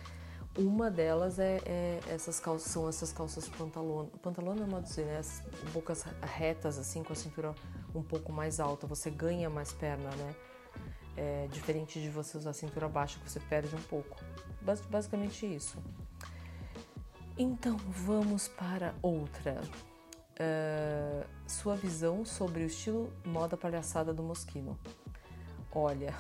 Uma 0.59 0.91
delas 0.91 1.39
é, 1.39 1.61
é 1.65 2.01
essas 2.09 2.41
calças, 2.41 2.73
são 2.73 2.89
essas 2.89 3.13
calças 3.13 3.49
pantalona. 3.49 4.09
Pantalona 4.23 4.63
é 4.63 4.65
uma 4.65 4.83
dizer, 4.83 5.05
né? 5.05 5.19
As 5.19 5.43
bocas 5.73 6.05
retas, 6.23 6.79
assim, 6.79 7.03
com 7.05 7.13
a 7.13 7.17
cintura 7.17 7.55
um 7.95 8.03
pouco 8.03 8.33
mais 8.33 8.59
alta, 8.59 8.87
você 8.87 9.11
ganha 9.11 9.49
mais 9.49 9.73
perna, 9.73 10.11
né? 10.17 10.35
É 11.17 11.47
diferente 11.51 12.01
de 12.01 12.11
você 12.11 12.37
usar 12.37 12.51
a 12.51 12.55
cintura 12.55 12.89
baixa, 12.89 13.21
que 13.21 13.31
você 13.31 13.39
perde 13.39 13.75
um 13.77 13.83
pouco. 13.83 14.17
Basicamente 14.91 15.47
isso. 15.47 15.79
Então 17.39 17.77
vamos 17.77 18.49
para 18.49 18.95
outra. 19.03 19.61
Uh, 20.39 21.27
sua 21.47 21.75
visão 21.77 22.25
sobre 22.25 22.63
o 22.63 22.67
estilo 22.67 23.13
moda 23.25 23.57
palhaçada 23.57 24.13
do 24.13 24.23
Moschino. 24.23 24.79
Olha, 25.73 26.15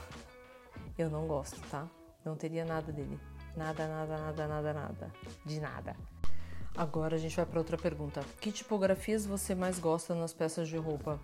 eu 0.96 1.10
não 1.10 1.26
gosto, 1.26 1.60
tá? 1.70 1.88
Não 2.24 2.36
teria 2.36 2.64
nada 2.64 2.92
dele. 2.92 3.18
Nada, 3.56 3.86
nada, 3.88 4.18
nada, 4.18 4.46
nada, 4.46 4.72
nada. 4.74 5.12
De 5.44 5.60
nada. 5.60 5.96
Agora 6.76 7.16
a 7.16 7.18
gente 7.18 7.34
vai 7.34 7.46
para 7.46 7.58
outra 7.58 7.78
pergunta. 7.78 8.22
Que 8.38 8.52
tipografias 8.52 9.24
você 9.24 9.54
mais 9.54 9.78
gosta 9.78 10.14
nas 10.14 10.34
peças 10.34 10.68
de 10.68 10.76
roupa? 10.76 11.18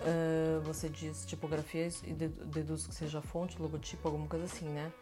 Uh, 0.00 0.60
você 0.62 0.88
diz 0.88 1.24
tipografias 1.26 2.02
e 2.04 2.12
deduz 2.12 2.86
que 2.86 2.94
seja 2.94 3.20
fonte, 3.20 3.60
logotipo, 3.60 4.06
alguma 4.06 4.28
coisa 4.28 4.44
assim, 4.44 4.68
né? 4.68 4.92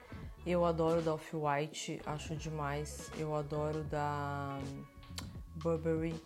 Eu 0.44 0.64
adoro 0.64 1.00
da 1.00 1.14
Off-White, 1.14 2.02
acho 2.04 2.34
demais. 2.34 3.10
Eu 3.16 3.34
adoro 3.36 3.84
da 3.84 4.58
Burberry, 5.56 6.20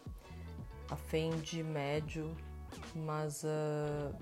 a 0.90 0.96
Fendi 0.96 1.62
médio, 1.62 2.34
mas 2.94 3.44
uh, 3.44 4.16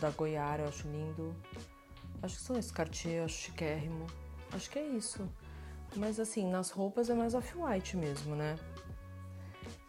da 0.00 0.10
Goiara 0.10 0.62
eu 0.62 0.68
acho 0.68 0.86
lindo. 0.88 1.34
Acho 2.22 2.36
que 2.36 2.42
são 2.42 2.56
esses, 2.56 2.70
Cartier, 2.70 3.24
acho 3.24 3.36
chiquérrimo. 3.36 4.06
Acho 4.52 4.70
que 4.70 4.78
é 4.78 4.86
isso. 4.86 5.28
Mas 5.96 6.20
assim, 6.20 6.48
nas 6.48 6.70
roupas 6.70 7.10
é 7.10 7.14
mais 7.14 7.34
off-white 7.34 7.96
mesmo, 7.96 8.36
né? 8.36 8.56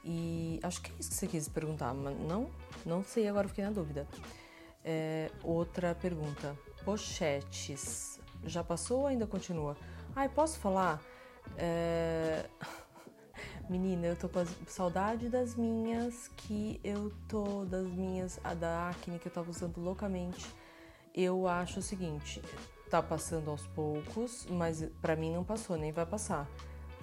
E 0.04 0.60
acho 0.64 0.82
que 0.82 0.92
é 0.92 0.96
isso 1.00 1.10
que 1.10 1.16
você 1.16 1.28
quis 1.28 1.48
perguntar, 1.48 1.94
mas 1.94 2.18
não, 2.20 2.50
não 2.86 3.04
sei, 3.04 3.28
agora 3.28 3.48
fiquei 3.48 3.64
na 3.64 3.72
dúvida. 3.72 4.08
É, 4.84 5.30
outra 5.44 5.94
pergunta. 5.94 6.58
Pochetes. 6.84 8.20
Já 8.44 8.64
passou 8.64 9.02
ou 9.02 9.08
ainda 9.08 9.28
continua? 9.28 9.78
Ai, 10.16 10.30
posso 10.30 10.60
falar? 10.60 11.02
É... 11.58 12.46
Menina, 13.70 14.08
eu 14.08 14.16
tô 14.16 14.30
com 14.30 14.46
saudade 14.66 15.28
das 15.30 15.56
minhas 15.56 16.30
que 16.30 16.80
eu 16.84 17.12
tô 17.28 17.66
das 17.66 17.86
minhas 17.86 18.40
a 18.44 18.54
da 18.54 18.90
acne 18.90 19.20
que 19.20 19.28
eu 19.28 19.32
tava 19.32 19.50
usando 19.50 19.78
loucamente. 19.80 20.46
Eu 21.14 21.48
acho 21.48 21.80
o 21.80 21.82
seguinte, 21.82 22.42
tá 22.90 23.02
passando 23.02 23.50
aos 23.50 23.68
poucos, 23.68 24.46
mas 24.50 24.88
para 25.02 25.16
mim 25.16 25.34
não 25.34 25.44
passou, 25.44 25.78
nem 25.78 25.92
vai 25.92 26.06
passar. 26.06 26.48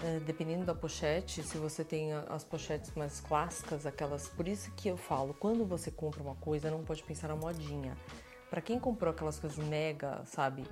É, 0.03 0.19
dependendo 0.21 0.65
da 0.65 0.75
pochete, 0.75 1.43
se 1.43 1.57
você 1.57 1.85
tem 1.85 2.13
as 2.13 2.43
pochetes 2.43 2.93
mais 2.95 3.21
clássicas, 3.21 3.87
aquelas. 3.87 4.29
Por 4.29 4.49
isso 4.49 4.71
que 4.73 4.89
eu 4.89 4.97
falo, 4.97 5.35
quando 5.35 5.65
você 5.65 5.91
compra 5.91 6.23
uma 6.23 6.35
coisa, 6.35 6.71
não 6.71 6.83
pode 6.83 7.03
pensar 7.03 7.29
na 7.29 7.37
modinha. 7.37 7.97
Para 8.51 8.61
quem 8.61 8.79
comprou 8.79 9.13
aquelas 9.13 9.39
coisas 9.39 9.59
mega, 9.59 10.23
sabe? 10.25 10.65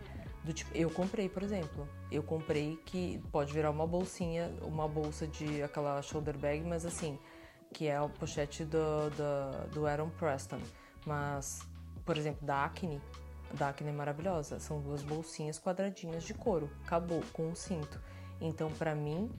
Do 0.45 0.53
tipo, 0.53 0.77
eu 0.77 0.91
comprei, 0.91 1.29
por 1.29 1.43
exemplo. 1.43 1.89
Eu 2.11 2.23
comprei 2.23 2.77
que 2.85 3.23
pode 3.31 3.53
virar 3.53 3.71
uma 3.71 3.87
bolsinha, 3.87 4.53
uma 4.63 4.89
bolsa 4.89 5.27
de 5.27 5.63
aquela 5.63 6.03
shoulder 6.03 6.37
bag, 6.37 6.65
mas 6.65 6.85
assim, 6.85 7.19
que 7.73 7.87
é 7.87 7.97
a 7.97 8.09
pochete 8.09 8.65
do, 8.65 9.11
do, 9.11 9.71
do 9.73 9.87
Aaron 9.87 10.11
Preston. 10.11 10.61
Mas, 11.07 11.61
por 12.05 12.17
exemplo, 12.17 12.45
da 12.45 12.65
Acne, 12.65 13.01
da 13.55 13.69
Acne 13.69 13.91
é 13.91 13.93
maravilhosa. 13.93 14.59
São 14.59 14.81
duas 14.81 15.03
bolsinhas 15.03 15.61
quadradinhas 15.61 16.25
de 16.25 16.35
couro. 16.35 16.69
Acabou, 16.85 17.23
com 17.33 17.49
um 17.49 17.55
cinto. 17.55 18.01
Então, 18.41 18.71
para 18.73 18.95
mim, 18.95 19.31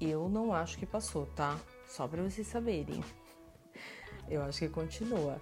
eu 0.00 0.28
não 0.28 0.52
acho 0.52 0.76
que 0.76 0.86
passou, 0.86 1.26
tá? 1.26 1.56
Só 1.86 2.08
para 2.08 2.22
vocês 2.22 2.46
saberem. 2.46 3.02
Eu 4.28 4.42
acho 4.42 4.58
que 4.58 4.68
continua. 4.68 5.40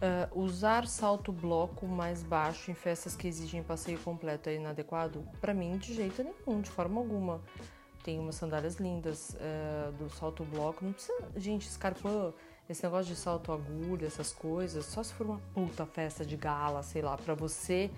Uh, 0.00 0.40
usar 0.40 0.86
salto 0.86 1.30
bloco 1.30 1.86
mais 1.86 2.22
baixo 2.22 2.70
em 2.70 2.74
festas 2.74 3.14
que 3.14 3.28
exigem 3.28 3.62
passeio 3.62 3.98
completo 3.98 4.48
é 4.48 4.54
inadequado? 4.54 5.28
Para 5.42 5.52
mim, 5.52 5.76
de 5.76 5.92
jeito 5.92 6.24
nenhum, 6.24 6.62
de 6.62 6.70
forma 6.70 6.98
alguma. 6.98 7.42
Tem 8.02 8.18
umas 8.18 8.36
sandálias 8.36 8.76
lindas 8.76 9.36
uh, 9.36 9.92
do 9.92 10.08
salto 10.08 10.42
bloco. 10.42 10.82
Não 10.82 10.94
precisa. 10.94 11.28
Gente, 11.36 11.68
escarpão, 11.68 12.32
esse 12.66 12.82
negócio 12.82 13.12
de 13.12 13.20
salto 13.20 13.52
agulha, 13.52 14.06
essas 14.06 14.32
coisas, 14.32 14.86
só 14.86 15.02
se 15.02 15.12
for 15.12 15.26
uma 15.26 15.40
puta 15.52 15.84
festa 15.84 16.24
de 16.24 16.34
gala, 16.34 16.82
sei 16.82 17.02
lá, 17.02 17.18
para 17.18 17.34
você 17.34 17.90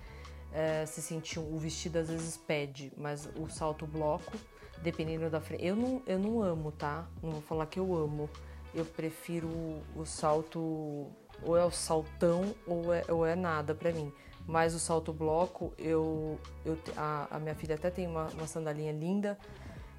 uh, 0.51 0.85
se 0.85 1.01
sentir. 1.01 1.39
O 1.39 1.57
vestido 1.57 1.99
às 1.99 2.09
vezes 2.09 2.35
pede, 2.35 2.91
mas 2.97 3.29
o 3.37 3.47
salto 3.47 3.87
bloco, 3.87 4.33
dependendo 4.81 5.29
da 5.29 5.39
frente. 5.39 5.65
Eu 5.65 5.77
não, 5.77 6.01
eu 6.05 6.19
não 6.19 6.43
amo, 6.43 6.69
tá? 6.73 7.07
Não 7.21 7.31
vou 7.31 7.41
falar 7.41 7.65
que 7.65 7.79
eu 7.79 7.95
amo. 7.95 8.29
Eu 8.75 8.83
prefiro 8.83 9.47
o 9.95 10.03
salto 10.03 11.09
ou 11.45 11.57
é 11.57 11.65
o 11.65 11.71
saltão 11.71 12.53
ou 12.65 12.93
é, 12.93 13.03
ou 13.09 13.25
é 13.25 13.35
nada 13.35 13.73
para 13.73 13.91
mim. 13.91 14.11
Mas 14.45 14.73
o 14.73 14.79
salto 14.79 15.13
bloco, 15.13 15.73
eu, 15.77 16.37
eu 16.65 16.77
a, 16.97 17.27
a 17.31 17.39
minha 17.39 17.55
filha 17.55 17.75
até 17.75 17.89
tem 17.89 18.07
uma, 18.07 18.27
uma 18.29 18.47
sandalinha 18.47 18.91
linda 18.91 19.37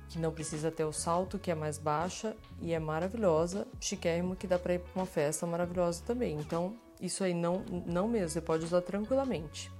que 0.08 0.18
não 0.18 0.30
precisa 0.30 0.70
ter 0.70 0.84
o 0.84 0.92
salto, 0.92 1.38
que 1.38 1.50
é 1.50 1.54
mais 1.54 1.78
baixa 1.78 2.36
e 2.60 2.72
é 2.72 2.78
maravilhosa, 2.78 3.66
chiquérrimo, 3.80 4.36
que 4.36 4.46
dá 4.46 4.58
para 4.58 4.74
ir 4.74 4.80
para 4.80 5.00
uma 5.00 5.06
festa 5.06 5.46
maravilhosa 5.46 6.02
também. 6.06 6.36
Então, 6.38 6.76
isso 7.00 7.24
aí 7.24 7.32
não, 7.32 7.64
não 7.86 8.06
mesmo, 8.06 8.28
você 8.28 8.40
pode 8.40 8.64
usar 8.64 8.82
tranquilamente. 8.82 9.72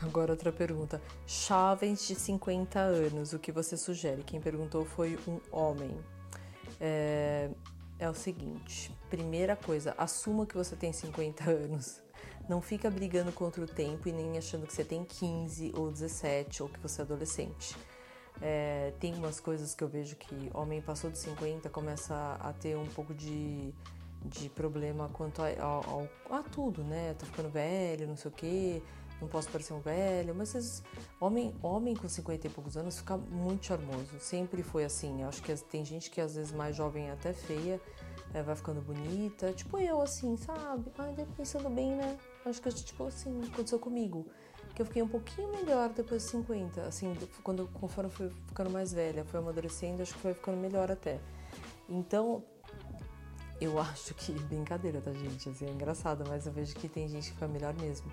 Agora 0.00 0.32
outra 0.32 0.52
pergunta. 0.52 1.02
Jovens 1.26 2.06
de 2.06 2.14
50 2.14 2.78
anos, 2.78 3.32
o 3.32 3.38
que 3.38 3.50
você 3.50 3.76
sugere? 3.76 4.22
Quem 4.22 4.40
perguntou 4.40 4.84
foi 4.84 5.18
um 5.26 5.40
homem. 5.50 5.96
É, 6.80 7.50
é 7.98 8.08
o 8.08 8.14
seguinte: 8.14 8.90
primeira 9.10 9.56
coisa, 9.56 9.94
assuma 9.98 10.46
que 10.46 10.54
você 10.54 10.76
tem 10.76 10.92
50 10.92 11.50
anos. 11.50 12.02
Não 12.48 12.62
fica 12.62 12.90
brigando 12.90 13.30
contra 13.30 13.62
o 13.62 13.66
tempo 13.66 14.08
e 14.08 14.12
nem 14.12 14.38
achando 14.38 14.66
que 14.66 14.72
você 14.72 14.84
tem 14.84 15.04
15 15.04 15.72
ou 15.76 15.90
17 15.90 16.62
ou 16.62 16.68
que 16.68 16.80
você 16.80 17.02
é 17.02 17.04
adolescente. 17.04 17.76
É, 18.40 18.92
tem 19.00 19.14
umas 19.14 19.40
coisas 19.40 19.74
que 19.74 19.82
eu 19.82 19.88
vejo 19.88 20.16
que 20.16 20.50
homem 20.54 20.80
passou 20.80 21.10
de 21.10 21.18
50 21.18 21.68
começa 21.68 22.14
a, 22.14 22.50
a 22.50 22.52
ter 22.52 22.76
um 22.76 22.86
pouco 22.86 23.12
de, 23.12 23.74
de 24.24 24.48
problema 24.48 25.08
quanto 25.12 25.42
a, 25.42 25.48
a, 25.48 26.38
a, 26.38 26.42
tudo, 26.44 26.84
né? 26.84 27.14
Tô 27.18 27.26
ficando 27.26 27.50
velho, 27.50 28.06
não 28.06 28.16
sei 28.16 28.30
o 28.30 28.34
quê, 28.34 28.82
não 29.20 29.28
posso 29.28 29.48
parecer 29.48 29.72
um 29.72 29.80
velho, 29.80 30.34
mas 30.34 30.52
vezes, 30.52 30.82
homem, 31.20 31.54
homem 31.62 31.94
com 31.94 32.08
50 32.08 32.46
e 32.46 32.50
poucos 32.50 32.76
anos 32.76 32.98
fica 32.98 33.16
muito 33.16 33.66
charmoso, 33.66 34.18
sempre 34.18 34.62
foi 34.62 34.84
assim. 34.84 35.22
Eu 35.22 35.28
acho 35.28 35.42
que 35.42 35.54
tem 35.64 35.84
gente 35.84 36.10
que 36.10 36.20
às 36.20 36.36
vezes 36.36 36.52
mais 36.52 36.76
jovem 36.76 37.08
é 37.08 37.12
até 37.12 37.32
feia, 37.32 37.80
é, 38.32 38.42
vai 38.42 38.54
ficando 38.54 38.80
bonita, 38.80 39.52
tipo 39.52 39.78
eu 39.78 40.00
assim, 40.00 40.36
sabe? 40.36 40.90
Ai, 40.98 41.14
pensando 41.36 41.68
bem, 41.68 41.96
né? 41.96 42.16
Acho 42.44 42.60
que 42.62 42.70
tipo 42.70 43.04
assim, 43.04 43.40
aconteceu 43.52 43.78
comigo. 43.78 44.26
Que 44.74 44.82
eu 44.82 44.86
fiquei 44.86 45.02
um 45.02 45.08
pouquinho 45.08 45.50
melhor 45.50 45.88
depois 45.88 46.22
de 46.22 46.28
50, 46.30 46.82
assim, 46.82 47.12
quando 47.42 47.66
conforme 47.74 48.10
fui 48.10 48.30
ficando 48.46 48.70
mais 48.70 48.92
velha, 48.92 49.24
fui 49.24 49.38
amadurecendo, 49.40 50.02
acho 50.02 50.14
que 50.14 50.20
foi 50.20 50.34
ficando 50.34 50.56
melhor 50.56 50.90
até. 50.92 51.18
Então, 51.88 52.44
eu 53.60 53.78
acho 53.80 54.14
que 54.14 54.32
brincadeira, 54.32 55.00
tá, 55.00 55.12
gente? 55.12 55.48
Assim, 55.48 55.66
é 55.66 55.70
engraçado, 55.70 56.24
mas 56.28 56.46
eu 56.46 56.52
vejo 56.52 56.74
que 56.76 56.88
tem 56.88 57.08
gente 57.08 57.28
que 57.28 57.34
fica 57.34 57.48
melhor 57.48 57.74
mesmo. 57.74 58.10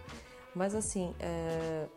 Mas 0.56 0.74
assim, 0.74 1.14
é... 1.20 1.88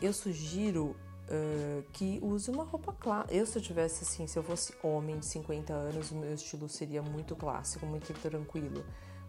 eu 0.00 0.12
sugiro 0.12 0.96
uh, 1.28 1.82
que 1.92 2.20
use 2.22 2.50
uma 2.50 2.64
roupa 2.64 2.92
clara. 2.92 3.26
Eu, 3.30 3.44
se 3.44 3.58
eu 3.58 3.62
tivesse 3.62 4.04
assim, 4.04 4.26
se 4.26 4.38
eu 4.38 4.42
fosse 4.42 4.72
homem 4.82 5.18
de 5.18 5.26
50 5.26 5.72
anos, 5.72 6.12
o 6.12 6.16
meu 6.16 6.32
estilo 6.32 6.68
seria 6.68 7.02
muito 7.02 7.34
clássico, 7.34 7.84
muito 7.84 8.12
tranquilo. 8.14 8.84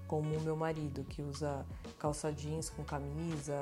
Como 0.08 0.36
o 0.36 0.42
meu 0.42 0.56
marido, 0.56 1.04
que 1.04 1.22
usa 1.22 1.66
calça 2.00 2.32
jeans 2.32 2.70
com 2.70 2.84
camisa, 2.84 3.56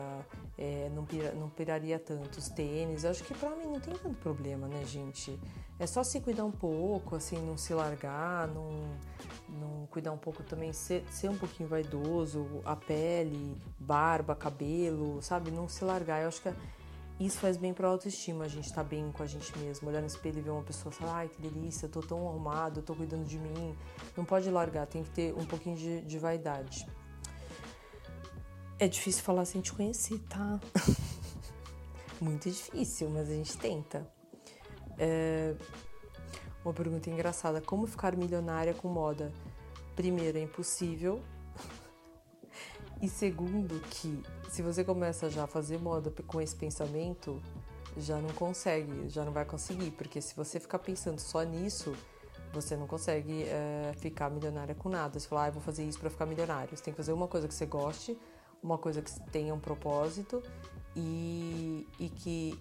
é, 0.57 0.89
não, 0.93 1.03
pira, 1.03 1.33
não 1.33 1.49
piraria 1.49 1.97
tanto 1.97 2.37
os 2.37 2.49
tênis. 2.49 3.03
Eu 3.03 3.11
acho 3.11 3.23
que 3.23 3.33
pra 3.33 3.49
mim 3.55 3.65
não 3.65 3.79
tem 3.79 3.93
tanto 3.95 4.15
problema, 4.19 4.67
né, 4.67 4.85
gente? 4.85 5.39
É 5.79 5.87
só 5.87 6.03
se 6.03 6.21
cuidar 6.21 6.45
um 6.45 6.51
pouco, 6.51 7.15
assim, 7.15 7.37
não 7.37 7.57
se 7.57 7.73
largar, 7.73 8.47
não, 8.47 8.69
não 9.49 9.87
cuidar 9.87 10.11
um 10.11 10.17
pouco 10.17 10.43
também, 10.43 10.71
ser, 10.71 11.03
ser 11.09 11.29
um 11.29 11.37
pouquinho 11.37 11.67
vaidoso, 11.67 12.61
a 12.63 12.75
pele, 12.75 13.59
barba, 13.79 14.35
cabelo, 14.35 15.21
sabe? 15.21 15.51
Não 15.51 15.67
se 15.67 15.83
largar. 15.83 16.21
Eu 16.21 16.27
acho 16.27 16.41
que 16.41 16.49
isso 17.19 17.39
faz 17.39 17.55
bem 17.55 17.73
pra 17.73 17.87
autoestima, 17.87 18.43
a 18.43 18.47
gente 18.47 18.71
tá 18.73 18.83
bem 18.83 19.09
com 19.11 19.23
a 19.23 19.25
gente 19.25 19.57
mesmo. 19.57 19.87
Olhar 19.87 20.01
no 20.01 20.07
espelho 20.07 20.39
e 20.39 20.41
ver 20.41 20.49
uma 20.49 20.63
pessoa 20.63 20.91
falar, 20.91 21.15
ai 21.15 21.29
que 21.29 21.41
delícia, 21.41 21.85
eu 21.85 21.89
tô 21.89 22.01
tão 22.01 22.27
arrumado, 22.27 22.79
eu 22.79 22.83
tô 22.83 22.93
cuidando 22.93 23.25
de 23.25 23.39
mim. 23.39 23.75
Não 24.17 24.25
pode 24.25 24.49
largar, 24.49 24.85
tem 24.85 25.03
que 25.03 25.09
ter 25.11 25.33
um 25.33 25.45
pouquinho 25.45 25.77
de, 25.77 26.01
de 26.01 26.19
vaidade. 26.19 26.85
É 28.77 28.87
difícil 28.89 29.23
falar 29.23 29.45
sem 29.45 29.61
te 29.61 29.71
conhecer, 29.71 30.19
tá? 30.27 30.59
Muito 32.19 32.49
difícil, 32.49 33.09
mas 33.09 33.29
a 33.29 33.33
gente 33.33 33.57
tenta. 33.57 34.05
É... 34.97 35.55
Uma 36.65 36.73
pergunta 36.73 37.09
engraçada: 37.09 37.61
como 37.61 37.87
ficar 37.87 38.17
milionária 38.17 38.73
com 38.73 38.89
moda? 38.89 39.31
Primeiro, 39.95 40.37
é 40.37 40.41
impossível. 40.41 41.21
e 43.01 43.07
segundo, 43.07 43.79
que 43.89 44.21
se 44.55 44.61
você 44.61 44.85
começa 44.85 45.29
já 45.29 45.43
a 45.43 45.47
fazer 45.47 45.77
moda 45.77 46.09
com 46.25 46.39
esse 46.39 46.55
pensamento, 46.55 47.41
já 47.97 48.21
não 48.21 48.29
consegue, 48.29 49.09
já 49.09 49.25
não 49.25 49.33
vai 49.33 49.43
conseguir, 49.43 49.91
porque 49.91 50.21
se 50.21 50.33
você 50.33 50.61
ficar 50.61 50.79
pensando 50.79 51.19
só 51.19 51.43
nisso, 51.43 51.93
você 52.53 52.77
não 52.77 52.87
consegue 52.87 53.43
é, 53.43 53.91
ficar 53.97 54.29
milionária 54.29 54.73
com 54.73 54.87
nada. 54.87 55.19
Você 55.19 55.27
fala, 55.27 55.47
ah, 55.47 55.51
vou 55.51 55.61
fazer 55.61 55.83
isso 55.83 55.99
para 55.99 56.09
ficar 56.09 56.25
milionário. 56.25 56.69
Você 56.73 56.81
tem 56.81 56.93
que 56.93 56.97
fazer 56.97 57.11
uma 57.11 57.27
coisa 57.27 57.49
que 57.49 57.53
você 57.53 57.65
goste, 57.65 58.17
uma 58.63 58.77
coisa 58.77 59.01
que 59.01 59.11
tenha 59.29 59.53
um 59.53 59.59
propósito 59.59 60.41
e, 60.95 61.85
e 61.99 62.07
que 62.07 62.57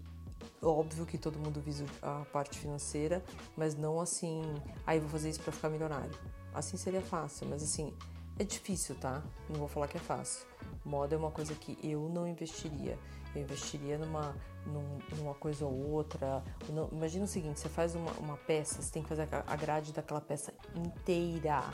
Óbvio 0.60 1.06
que 1.06 1.16
todo 1.16 1.38
mundo 1.38 1.60
visa 1.60 1.86
a 2.02 2.24
parte 2.32 2.58
financeira, 2.58 3.22
mas 3.56 3.74
não 3.74 4.00
assim, 4.00 4.42
aí 4.86 4.98
ah, 4.98 5.00
vou 5.00 5.10
fazer 5.10 5.30
isso 5.30 5.40
para 5.40 5.52
ficar 5.52 5.68
milionário. 5.70 6.10
Assim 6.52 6.76
seria 6.76 7.00
fácil, 7.00 7.46
mas 7.48 7.62
assim, 7.62 7.94
é 8.38 8.44
difícil, 8.44 8.94
tá? 8.96 9.22
Não 9.48 9.58
vou 9.58 9.68
falar 9.68 9.88
que 9.88 9.96
é 9.96 10.00
fácil. 10.00 10.44
Moda 10.84 11.14
é 11.14 11.18
uma 11.18 11.30
coisa 11.30 11.54
que 11.54 11.78
eu 11.82 12.08
não 12.08 12.26
investiria. 12.26 12.98
Eu 13.34 13.42
investiria 13.42 13.98
numa, 13.98 14.34
numa 15.16 15.34
coisa 15.34 15.64
ou 15.64 15.90
outra. 15.90 16.42
Imagina 16.92 17.24
o 17.24 17.28
seguinte: 17.28 17.58
você 17.60 17.68
faz 17.68 17.94
uma, 17.94 18.12
uma 18.12 18.36
peça, 18.36 18.80
você 18.80 18.92
tem 18.92 19.02
que 19.02 19.08
fazer 19.08 19.28
a 19.30 19.56
grade 19.56 19.92
daquela 19.92 20.20
peça 20.20 20.52
inteira. 20.74 21.64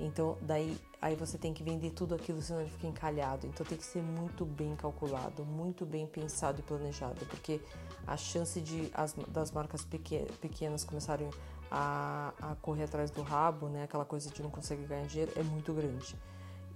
Então, 0.00 0.36
daí 0.42 0.76
aí 1.02 1.16
você 1.16 1.36
tem 1.36 1.52
que 1.52 1.64
vender 1.64 1.90
tudo 1.90 2.14
aquilo, 2.14 2.40
senão 2.40 2.60
ele 2.60 2.70
fica 2.70 2.86
encalhado. 2.86 3.44
Então 3.48 3.66
tem 3.66 3.76
que 3.76 3.84
ser 3.84 4.00
muito 4.00 4.44
bem 4.46 4.76
calculado, 4.76 5.44
muito 5.44 5.84
bem 5.84 6.06
pensado 6.06 6.60
e 6.60 6.62
planejado, 6.62 7.26
porque 7.26 7.60
a 8.06 8.16
chance 8.16 8.60
de 8.60 8.88
as, 8.94 9.12
das 9.28 9.50
marcas 9.50 9.84
pequenas 9.84 10.84
começarem 10.84 11.28
a, 11.68 12.32
a 12.40 12.54
correr 12.56 12.84
atrás 12.84 13.10
do 13.10 13.20
rabo, 13.20 13.68
né, 13.68 13.82
aquela 13.82 14.04
coisa 14.04 14.30
de 14.30 14.40
não 14.42 14.50
conseguir 14.50 14.84
ganhar 14.84 15.06
dinheiro, 15.06 15.32
é 15.34 15.42
muito 15.42 15.72
grande. 15.72 16.16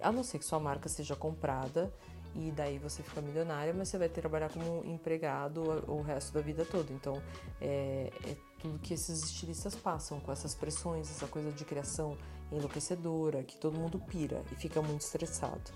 A 0.01 0.13
não 0.13 0.23
ser 0.23 0.39
que 0.39 0.45
sua 0.45 0.61
marca 0.61 0.89
seja 0.89 1.17
comprada 1.17 1.93
e 2.35 2.51
daí 2.51 2.79
você 2.79 3.03
fica 3.03 3.21
milionária, 3.21 3.73
mas 3.73 3.89
você 3.89 3.99
vai 3.99 4.09
trabalhar 4.09 4.51
como 4.51 4.85
empregado 4.85 5.63
o 5.89 6.03
resto 6.03 6.35
da 6.35 6.41
vida 6.41 6.65
toda. 6.65 6.93
Então, 6.93 7.21
é, 7.61 8.11
é 8.25 8.37
tudo 8.59 8.79
que 8.79 8.93
esses 8.93 9.25
estilistas 9.25 9.75
passam, 9.75 10.21
com 10.21 10.31
essas 10.31 10.55
pressões, 10.55 11.11
essa 11.11 11.27
coisa 11.27 11.51
de 11.51 11.65
criação 11.65 12.17
enlouquecedora, 12.53 13.43
que 13.43 13.57
todo 13.57 13.79
mundo 13.79 13.99
pira 13.99 14.43
e 14.53 14.55
fica 14.55 14.83
muito 14.83 15.01
estressado. 15.01 15.71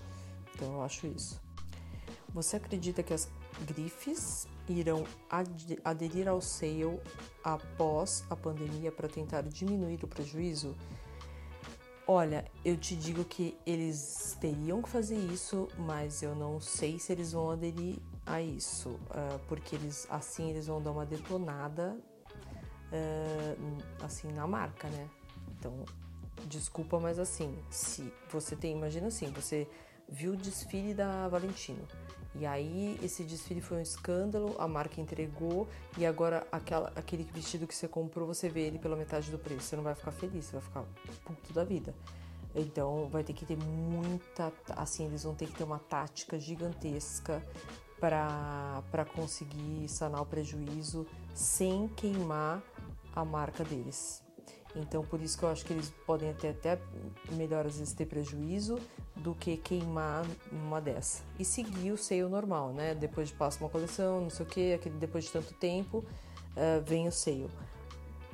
Então, 0.53 0.73
eu 0.73 0.81
acho 0.83 1.07
isso. 1.07 1.41
Você 2.33 2.55
acredita 2.55 3.01
que 3.01 3.13
as 3.13 3.27
grifes 3.65 4.47
irão 4.67 5.03
aderir 5.83 6.27
ao 6.27 6.41
sale 6.41 6.99
após 7.43 8.23
a 8.29 8.35
pandemia 8.35 8.91
para 8.91 9.09
tentar 9.09 9.41
diminuir 9.41 9.99
o 10.03 10.07
prejuízo? 10.07 10.75
Olha, 12.07 12.45
eu 12.65 12.75
te 12.75 12.95
digo 12.95 13.23
que 13.23 13.57
eles 13.65 14.35
teriam 14.41 14.81
que 14.81 14.89
fazer 14.89 15.17
isso, 15.17 15.67
mas 15.77 16.23
eu 16.23 16.35
não 16.35 16.59
sei 16.59 16.97
se 16.97 17.11
eles 17.11 17.31
vão 17.31 17.51
aderir 17.51 17.99
a 18.25 18.41
isso, 18.41 18.89
uh, 18.89 19.39
porque 19.47 19.75
eles 19.75 20.07
assim 20.09 20.49
eles 20.49 20.67
vão 20.67 20.81
dar 20.81 20.91
uma 20.91 21.05
detonada 21.05 21.97
uh, 22.91 24.03
assim 24.03 24.31
na 24.31 24.47
marca, 24.47 24.89
né? 24.89 25.09
Então, 25.57 25.85
desculpa, 26.47 26.99
mas 26.99 27.19
assim, 27.19 27.57
se 27.69 28.11
você 28.29 28.55
tem, 28.55 28.75
imagina 28.75 29.07
assim, 29.07 29.31
você 29.31 29.67
viu 30.11 30.33
o 30.33 30.37
desfile 30.37 30.93
da 30.93 31.27
Valentino. 31.29 31.87
E 32.35 32.45
aí 32.45 32.99
esse 33.01 33.23
desfile 33.23 33.61
foi 33.61 33.77
um 33.77 33.81
escândalo, 33.81 34.55
a 34.59 34.67
marca 34.67 35.01
entregou 35.01 35.67
e 35.97 36.05
agora 36.05 36.45
aquela, 36.51 36.91
aquele 36.95 37.23
vestido 37.23 37.65
que 37.65 37.75
você 37.75 37.87
comprou, 37.87 38.27
você 38.27 38.47
vê 38.47 38.61
ele 38.61 38.79
pela 38.79 38.95
metade 38.95 39.31
do 39.31 39.39
preço. 39.39 39.63
Você 39.63 39.75
não 39.75 39.83
vai 39.83 39.95
ficar 39.95 40.11
feliz, 40.11 40.45
você 40.45 40.53
vai 40.53 40.61
ficar 40.61 40.85
puto 41.25 41.53
da 41.53 41.63
vida. 41.63 41.93
Então 42.53 43.07
vai 43.09 43.23
ter 43.23 43.33
que 43.33 43.45
ter 43.45 43.57
muita, 43.57 44.51
assim, 44.75 45.05
eles 45.05 45.23
vão 45.23 45.33
ter 45.33 45.47
que 45.47 45.53
ter 45.53 45.63
uma 45.63 45.79
tática 45.79 46.37
gigantesca 46.37 47.45
para 47.99 49.05
conseguir 49.13 49.87
sanar 49.87 50.21
o 50.21 50.25
prejuízo 50.25 51.05
sem 51.33 51.87
queimar 51.89 52.61
a 53.13 53.23
marca 53.23 53.63
deles. 53.63 54.23
Então, 54.75 55.03
por 55.03 55.21
isso 55.21 55.37
que 55.37 55.43
eu 55.43 55.49
acho 55.49 55.65
que 55.65 55.73
eles 55.73 55.93
podem 56.05 56.33
ter 56.33 56.49
até 56.49 56.79
melhor 57.33 57.65
às 57.65 57.77
vezes 57.77 57.93
ter 57.93 58.05
prejuízo 58.05 58.79
do 59.21 59.35
que 59.35 59.57
queimar 59.57 60.25
uma 60.51 60.81
dessa. 60.81 61.23
E 61.37 61.45
seguir 61.45 61.91
o 61.91 61.97
seio 61.97 62.27
normal, 62.27 62.73
né? 62.73 62.95
Depois 62.95 63.29
de 63.29 63.35
passa 63.35 63.59
uma 63.63 63.69
coleção, 63.69 64.21
não 64.21 64.29
sei 64.29 64.45
o 64.45 64.49
que, 64.49 64.89
depois 64.89 65.25
de 65.25 65.31
tanto 65.31 65.53
tempo, 65.53 65.99
uh, 65.99 66.81
vem 66.83 67.07
o 67.07 67.11
seio. 67.11 67.49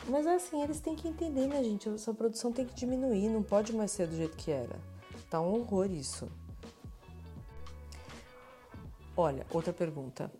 Mas 0.07 0.25
é 0.25 0.35
assim, 0.35 0.63
eles 0.63 0.79
têm 0.79 0.95
que 0.95 1.07
entender, 1.07 1.47
né, 1.47 1.61
gente? 1.63 1.89
Essa 1.89 2.13
produção 2.13 2.51
tem 2.51 2.65
que 2.65 2.73
diminuir, 2.73 3.27
não 3.29 3.43
pode 3.43 3.73
mais 3.73 3.91
ser 3.91 4.07
do 4.07 4.15
jeito 4.15 4.37
que 4.37 4.51
era. 4.51 4.79
Tá 5.29 5.41
um 5.41 5.53
horror 5.53 5.91
isso. 5.91 6.29
Olha, 9.15 9.45
outra 9.51 9.73
pergunta. 9.73 10.31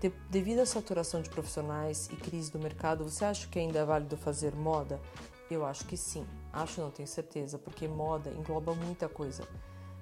De, 0.00 0.10
devido 0.30 0.60
à 0.60 0.66
saturação 0.66 1.20
de 1.20 1.28
profissionais 1.28 2.08
e 2.12 2.16
crise 2.16 2.50
do 2.50 2.58
mercado, 2.58 3.04
você 3.04 3.24
acha 3.24 3.46
que 3.48 3.58
ainda 3.58 3.80
é 3.80 3.84
válido 3.84 4.16
fazer 4.16 4.54
moda? 4.54 4.98
Eu 5.50 5.66
acho 5.66 5.84
que 5.84 5.96
sim. 5.96 6.26
Acho, 6.52 6.80
não 6.80 6.90
tenho 6.90 7.08
certeza, 7.08 7.58
porque 7.58 7.86
moda 7.86 8.30
engloba 8.30 8.74
muita 8.74 9.08
coisa. 9.08 9.46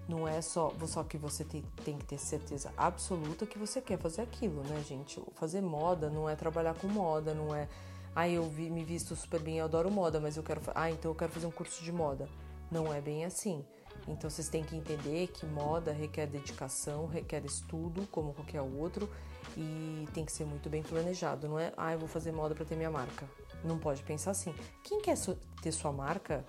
Não 0.09 0.27
é 0.27 0.41
só, 0.43 0.73
só 0.87 1.05
que 1.05 1.17
você 1.17 1.45
tem, 1.45 1.63
tem 1.85 1.97
que 1.97 2.05
ter 2.05 2.19
certeza 2.19 2.73
absoluta 2.77 3.47
que 3.47 3.59
você 3.59 3.81
quer 3.81 3.99
fazer 3.99 4.23
aquilo, 4.23 4.63
né, 4.65 4.83
gente? 4.87 5.23
Fazer 5.35 5.61
moda 5.61 6.11
não 6.11 6.29
é 6.29 6.35
trabalhar 6.35 6.75
com 6.75 6.89
moda, 6.89 7.33
não 7.35 7.55
é. 7.55 7.69
Ah, 8.15 8.29
eu 8.29 8.49
vi, 8.49 8.69
me 8.69 8.85
visto 8.85 9.17
super 9.17 9.41
bem, 9.41 9.59
eu 9.59 9.65
adoro 9.65 9.91
moda, 9.91 10.21
mas 10.21 10.37
eu 10.37 10.43
quero. 10.43 10.61
Ah, 10.75 10.91
então 10.91 11.11
eu 11.11 11.15
quero 11.15 11.33
fazer 11.33 11.47
um 11.47 11.51
curso 11.51 11.83
de 11.83 11.93
moda. 11.93 12.29
Não 12.71 12.93
é 12.93 13.01
bem 13.01 13.25
assim. 13.25 13.65
Então 14.09 14.29
vocês 14.29 14.49
têm 14.49 14.65
que 14.65 14.77
entender 14.77 15.29
que 15.29 15.47
moda 15.47 15.93
requer 15.93 16.27
dedicação, 16.27 17.07
requer 17.07 17.45
estudo, 17.45 18.07
como 18.11 18.35
qualquer 18.35 18.61
outro, 18.61 19.09
e 19.57 20.07
tem 20.13 20.25
que 20.25 20.33
ser 20.33 20.45
muito 20.45 20.69
bem 20.69 20.83
planejado. 20.83 21.49
Não 21.49 21.59
é, 21.59 21.73
ah, 21.77 21.93
eu 21.93 21.99
vou 21.99 22.09
fazer 22.09 22.33
moda 22.33 22.55
para 22.55 22.65
ter 22.65 22.75
minha 22.75 22.91
marca. 22.91 23.29
Não 23.65 23.79
pode 23.79 24.03
pensar 24.03 24.33
assim. 24.33 24.55
Quem 24.83 25.01
quer 25.01 25.17
ter 25.63 25.73
sua 25.73 25.93
marca 25.93 26.45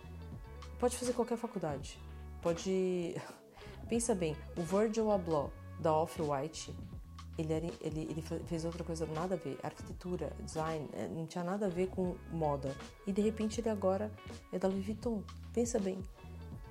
pode 0.79 0.97
fazer 0.97 1.13
qualquer 1.13 1.37
faculdade. 1.37 1.99
Pode. 2.41 3.15
Pensa 3.89 4.15
bem, 4.15 4.35
o 4.57 4.61
Virgil 4.61 5.11
Abloh 5.11 5.51
da 5.79 5.93
Off-White, 5.93 6.73
ele, 7.37 7.53
ele, 7.81 8.01
ele 8.09 8.21
fez 8.45 8.63
outra 8.63 8.83
coisa 8.83 9.05
nada 9.07 9.35
a 9.35 9.37
ver, 9.37 9.59
arquitetura, 9.63 10.31
design, 10.43 10.87
eh, 10.93 11.07
não 11.07 11.25
tinha 11.25 11.43
nada 11.43 11.65
a 11.65 11.69
ver 11.69 11.87
com 11.87 12.15
moda. 12.31 12.75
E 13.07 13.11
de 13.11 13.21
repente 13.21 13.59
ele 13.59 13.69
agora 13.69 14.11
é 14.51 14.59
da 14.59 14.67
Louis 14.67 14.85
Vuitton. 14.85 15.23
Pensa 15.51 15.79
bem, 15.79 15.99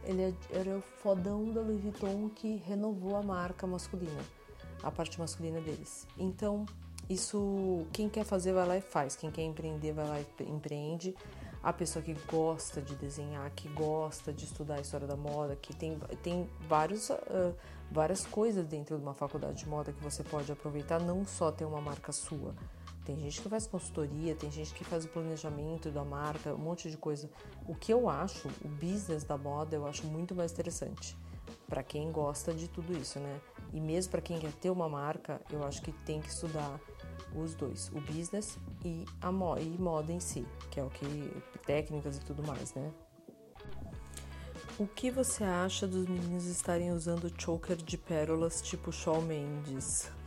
ele 0.05 0.23
é, 0.23 0.35
era 0.53 0.79
o 0.79 0.81
fodão 0.81 1.45
da 1.51 1.61
Louis 1.61 1.81
Vuitton 1.81 2.29
que 2.29 2.57
renovou 2.57 3.17
a 3.17 3.23
marca 3.23 3.67
masculina, 3.67 4.21
a 4.83 4.91
parte 4.91 5.19
masculina 5.19 5.61
deles. 5.61 6.07
Então, 6.17 6.65
isso, 7.09 7.87
quem 7.93 8.09
quer 8.09 8.25
fazer 8.25 8.53
vai 8.53 8.67
lá 8.67 8.77
e 8.77 8.81
faz, 8.81 9.17
quem 9.17 9.31
quer 9.31 9.43
empreender 9.43 9.93
vai 9.93 10.07
lá 10.07 10.21
e 10.21 10.27
empreende. 10.45 11.15
A 11.63 11.73
pessoa 11.73 12.03
que 12.03 12.13
gosta 12.29 12.83
de 12.83 12.97
desenhar, 12.97 13.49
que 13.53 13.69
gosta 13.69 14.33
de 14.33 14.45
estudar 14.45 14.77
a 14.77 14.81
história 14.81 15.07
da 15.07 15.17
moda, 15.17 15.55
que 15.55 15.73
tem, 15.75 15.97
tem 16.21 16.51
vários, 16.69 17.09
uh, 17.11 17.55
várias 17.91 18.27
coisas 18.27 18.67
dentro 18.67 18.97
de 18.97 19.03
uma 19.03 19.15
faculdade 19.15 19.59
de 19.59 19.69
moda 19.69 19.93
que 19.93 20.03
você 20.03 20.25
pode 20.25 20.51
aproveitar, 20.51 20.99
não 20.99 21.25
só 21.25 21.53
ter 21.53 21.65
uma 21.65 21.81
marca 21.81 22.11
sua. 22.11 22.55
Tem 23.05 23.17
gente 23.19 23.41
que 23.41 23.49
faz 23.49 23.67
consultoria, 23.67 24.35
tem 24.35 24.51
gente 24.51 24.75
que 24.75 24.85
faz 24.85 25.05
o 25.05 25.09
planejamento 25.09 25.91
da 25.91 26.05
marca, 26.05 26.53
um 26.53 26.59
monte 26.59 26.91
de 26.91 26.97
coisa. 26.97 27.31
O 27.67 27.75
que 27.75 27.93
eu 27.93 28.09
acho, 28.09 28.49
o 28.65 28.69
business 28.69 29.23
da 29.23 29.37
moda, 29.37 29.77
eu 29.77 29.87
acho 29.87 30.05
muito 30.07 30.35
mais 30.35 30.53
interessante 30.53 31.17
para 31.69 31.83
quem 31.83 32.13
gosta 32.13 32.53
de 32.53 32.69
tudo 32.69 32.93
isso, 32.97 33.19
né? 33.19 33.41
E 33.73 33.81
mesmo 33.81 34.11
para 34.11 34.21
quem 34.21 34.39
quer 34.39 34.53
ter 34.53 34.71
uma 34.71 34.89
marca, 34.89 35.41
eu 35.51 35.65
acho 35.65 35.81
que 35.81 35.91
tem 35.91 36.21
que 36.21 36.29
estudar 36.29 36.79
os 37.37 37.55
dois, 37.55 37.91
o 37.95 38.01
business 38.01 38.59
e 38.85 39.05
a 39.21 39.31
moda, 39.33 39.61
e 39.61 39.79
moda 39.79 40.13
em 40.13 40.21
si, 40.21 40.47
que 40.71 40.81
é 40.81 40.85
o 40.85 40.91
que 40.91 41.33
técnicas 41.67 42.17
e 42.17 42.21
tudo 42.21 42.47
mais, 42.47 42.75
né? 42.75 42.91
O 44.79 44.87
que 44.87 45.11
você 45.11 45.45
acha 45.45 45.87
dos 45.87 46.07
meninos 46.07 46.47
estarem 46.47 46.93
usando 46.93 47.31
choker 47.39 47.77
de 47.77 47.99
pérolas 47.99 48.63
tipo 48.63 48.91
Shawn 48.93 49.23
Mendes? 49.23 50.11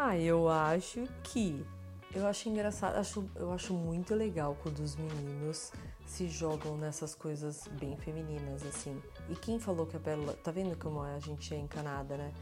Ah, 0.00 0.16
eu 0.16 0.48
acho 0.48 1.08
que. 1.24 1.66
Eu 2.14 2.24
acho 2.24 2.48
engraçado, 2.48 2.96
acho, 2.98 3.28
eu 3.34 3.50
acho 3.50 3.74
muito 3.74 4.14
legal 4.14 4.56
quando 4.62 4.78
os 4.78 4.94
meninos 4.94 5.72
se 6.06 6.28
jogam 6.28 6.76
nessas 6.76 7.16
coisas 7.16 7.66
bem 7.80 7.96
femininas, 7.96 8.64
assim. 8.64 9.02
E 9.28 9.34
quem 9.34 9.58
falou 9.58 9.86
que 9.86 9.96
a 9.96 10.00
pérola. 10.00 10.34
Tá 10.34 10.52
vendo 10.52 10.78
como 10.78 11.02
a 11.02 11.18
gente 11.18 11.52
é 11.52 11.58
encanada, 11.58 12.16
né? 12.16 12.32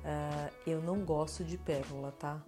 Uh, 0.00 0.52
eu 0.66 0.80
não 0.80 1.04
gosto 1.04 1.44
de 1.44 1.58
pérola, 1.58 2.12
tá? 2.12 2.42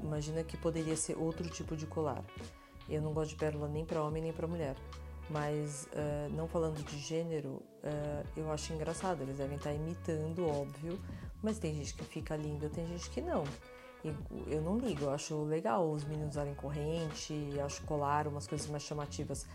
Imagina 0.00 0.42
que 0.44 0.56
poderia 0.56 0.96
ser 0.96 1.16
outro 1.16 1.48
tipo 1.48 1.76
de 1.76 1.86
colar. 1.86 2.24
Eu 2.88 3.00
não 3.02 3.12
gosto 3.12 3.30
de 3.30 3.36
pérola 3.36 3.68
nem 3.68 3.84
para 3.84 4.02
homem 4.02 4.22
nem 4.22 4.32
para 4.32 4.46
mulher. 4.46 4.76
Mas 5.30 5.88
uh, 5.92 6.32
não 6.34 6.46
falando 6.46 6.84
de 6.84 6.98
gênero, 6.98 7.62
uh, 7.82 8.28
eu 8.36 8.50
acho 8.52 8.72
engraçado. 8.72 9.22
Eles 9.22 9.38
devem 9.38 9.56
estar 9.56 9.72
imitando, 9.72 10.46
óbvio. 10.46 11.00
Mas 11.42 11.58
tem 11.58 11.74
gente 11.74 11.94
que 11.94 12.04
fica 12.04 12.36
linda, 12.36 12.68
tem 12.68 12.86
gente 12.86 13.10
que 13.10 13.20
não 13.20 13.44
eu 14.46 14.60
não 14.60 14.78
ligo, 14.78 15.04
eu 15.04 15.10
acho 15.10 15.42
legal 15.44 15.90
os 15.90 16.04
meninos 16.04 16.32
usarem 16.34 16.54
corrente, 16.54 17.34
acho 17.64 17.82
colar, 17.82 18.26
umas 18.28 18.46
coisas 18.46 18.68
mais 18.68 18.82
chamativas. 18.82 19.46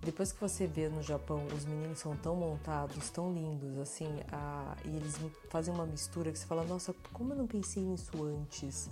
Depois 0.00 0.30
que 0.30 0.40
você 0.40 0.66
vê 0.66 0.88
no 0.88 1.02
Japão, 1.02 1.44
os 1.54 1.64
meninos 1.64 1.98
são 1.98 2.16
tão 2.16 2.36
montados, 2.36 3.10
tão 3.10 3.32
lindos, 3.32 3.78
assim, 3.78 4.08
a, 4.30 4.76
e 4.84 4.96
eles 4.96 5.18
fazem 5.50 5.74
uma 5.74 5.84
mistura 5.84 6.30
que 6.30 6.38
você 6.38 6.46
fala, 6.46 6.64
nossa, 6.64 6.94
como 7.12 7.32
eu 7.32 7.36
não 7.36 7.46
pensei 7.46 7.82
nisso 7.82 8.24
antes? 8.24 8.88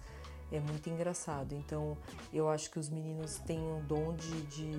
É 0.50 0.58
muito 0.58 0.88
engraçado. 0.90 1.54
Então, 1.54 1.96
eu 2.32 2.48
acho 2.48 2.70
que 2.70 2.78
os 2.78 2.88
meninos 2.88 3.38
têm 3.38 3.60
o 3.60 3.80
dom 3.82 4.14
de, 4.14 4.42
de 4.42 4.70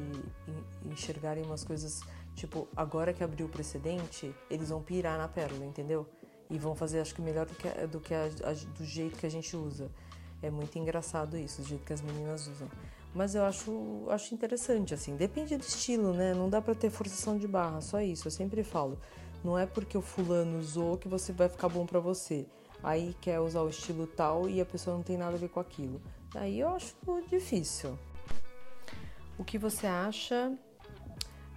enxergarem 0.86 1.44
umas 1.44 1.64
coisas, 1.64 2.02
tipo, 2.36 2.68
agora 2.76 3.14
que 3.14 3.24
abriu 3.24 3.48
o 3.48 3.50
precedente, 3.50 4.34
eles 4.50 4.70
vão 4.70 4.82
pirar 4.82 5.18
na 5.18 5.28
pérola, 5.30 5.66
entendeu? 5.66 6.06
E 6.50 6.58
vão 6.58 6.76
fazer, 6.76 7.00
acho 7.00 7.16
que 7.16 7.22
melhor 7.22 7.46
do 7.46 7.56
que, 7.56 7.70
do, 7.88 8.00
que 8.02 8.14
a, 8.14 8.26
a, 8.26 8.54
do 8.78 8.84
jeito 8.84 9.18
que 9.18 9.26
a 9.26 9.32
gente 9.32 9.56
usa. 9.56 9.90
É 10.42 10.50
muito 10.50 10.78
engraçado 10.78 11.38
isso, 11.38 11.62
do 11.62 11.68
jeito 11.68 11.86
que 11.86 11.94
as 11.94 12.02
meninas 12.02 12.48
usam. 12.48 12.70
Mas 13.18 13.34
eu 13.34 13.44
acho, 13.44 14.06
acho 14.10 14.36
interessante, 14.36 14.94
assim. 14.94 15.16
Depende 15.16 15.58
do 15.58 15.64
estilo, 15.64 16.14
né? 16.14 16.36
Não 16.36 16.48
dá 16.48 16.62
pra 16.62 16.76
ter 16.76 16.92
forçação 16.92 17.36
de 17.36 17.48
barra, 17.48 17.82
só 17.82 18.00
isso. 18.00 18.28
Eu 18.28 18.32
sempre 18.32 18.64
falo. 18.64 19.00
Não 19.44 19.58
é 19.58 19.66
porque 19.66 19.98
o 19.98 20.04
fulano 20.04 20.60
usou 20.60 21.00
que 21.00 21.08
você 21.08 21.34
vai 21.34 21.50
ficar 21.50 21.68
bom 21.68 21.84
pra 21.84 22.00
você. 22.00 22.46
Aí 22.84 23.16
quer 23.20 23.40
usar 23.40 23.62
o 23.64 23.70
estilo 23.70 24.06
tal 24.06 24.48
e 24.48 24.62
a 24.62 24.66
pessoa 24.68 24.96
não 24.96 25.02
tem 25.02 25.18
nada 25.18 25.36
a 25.36 25.40
ver 25.40 25.50
com 25.50 25.60
aquilo. 25.60 26.00
Aí 26.36 26.60
eu 26.60 26.70
acho 26.70 26.96
difícil. 27.28 27.98
O 29.36 29.44
que 29.44 29.58
você 29.58 29.88
acha 29.88 30.54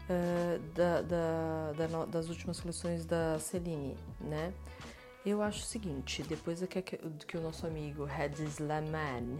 uh, 0.08 0.58
da, 0.74 1.02
da, 1.02 1.72
da, 1.72 2.04
das 2.06 2.30
últimas 2.30 2.58
coleções 2.58 3.04
da 3.04 3.38
Celine, 3.38 3.98
né? 4.18 4.54
Eu 5.26 5.42
acho 5.42 5.60
o 5.60 5.66
seguinte, 5.66 6.22
depois 6.22 6.62
que, 6.62 6.80
que 6.80 7.36
o 7.36 7.40
nosso 7.42 7.66
amigo 7.66 8.06
Hadis 8.06 8.58
Laman 8.58 9.38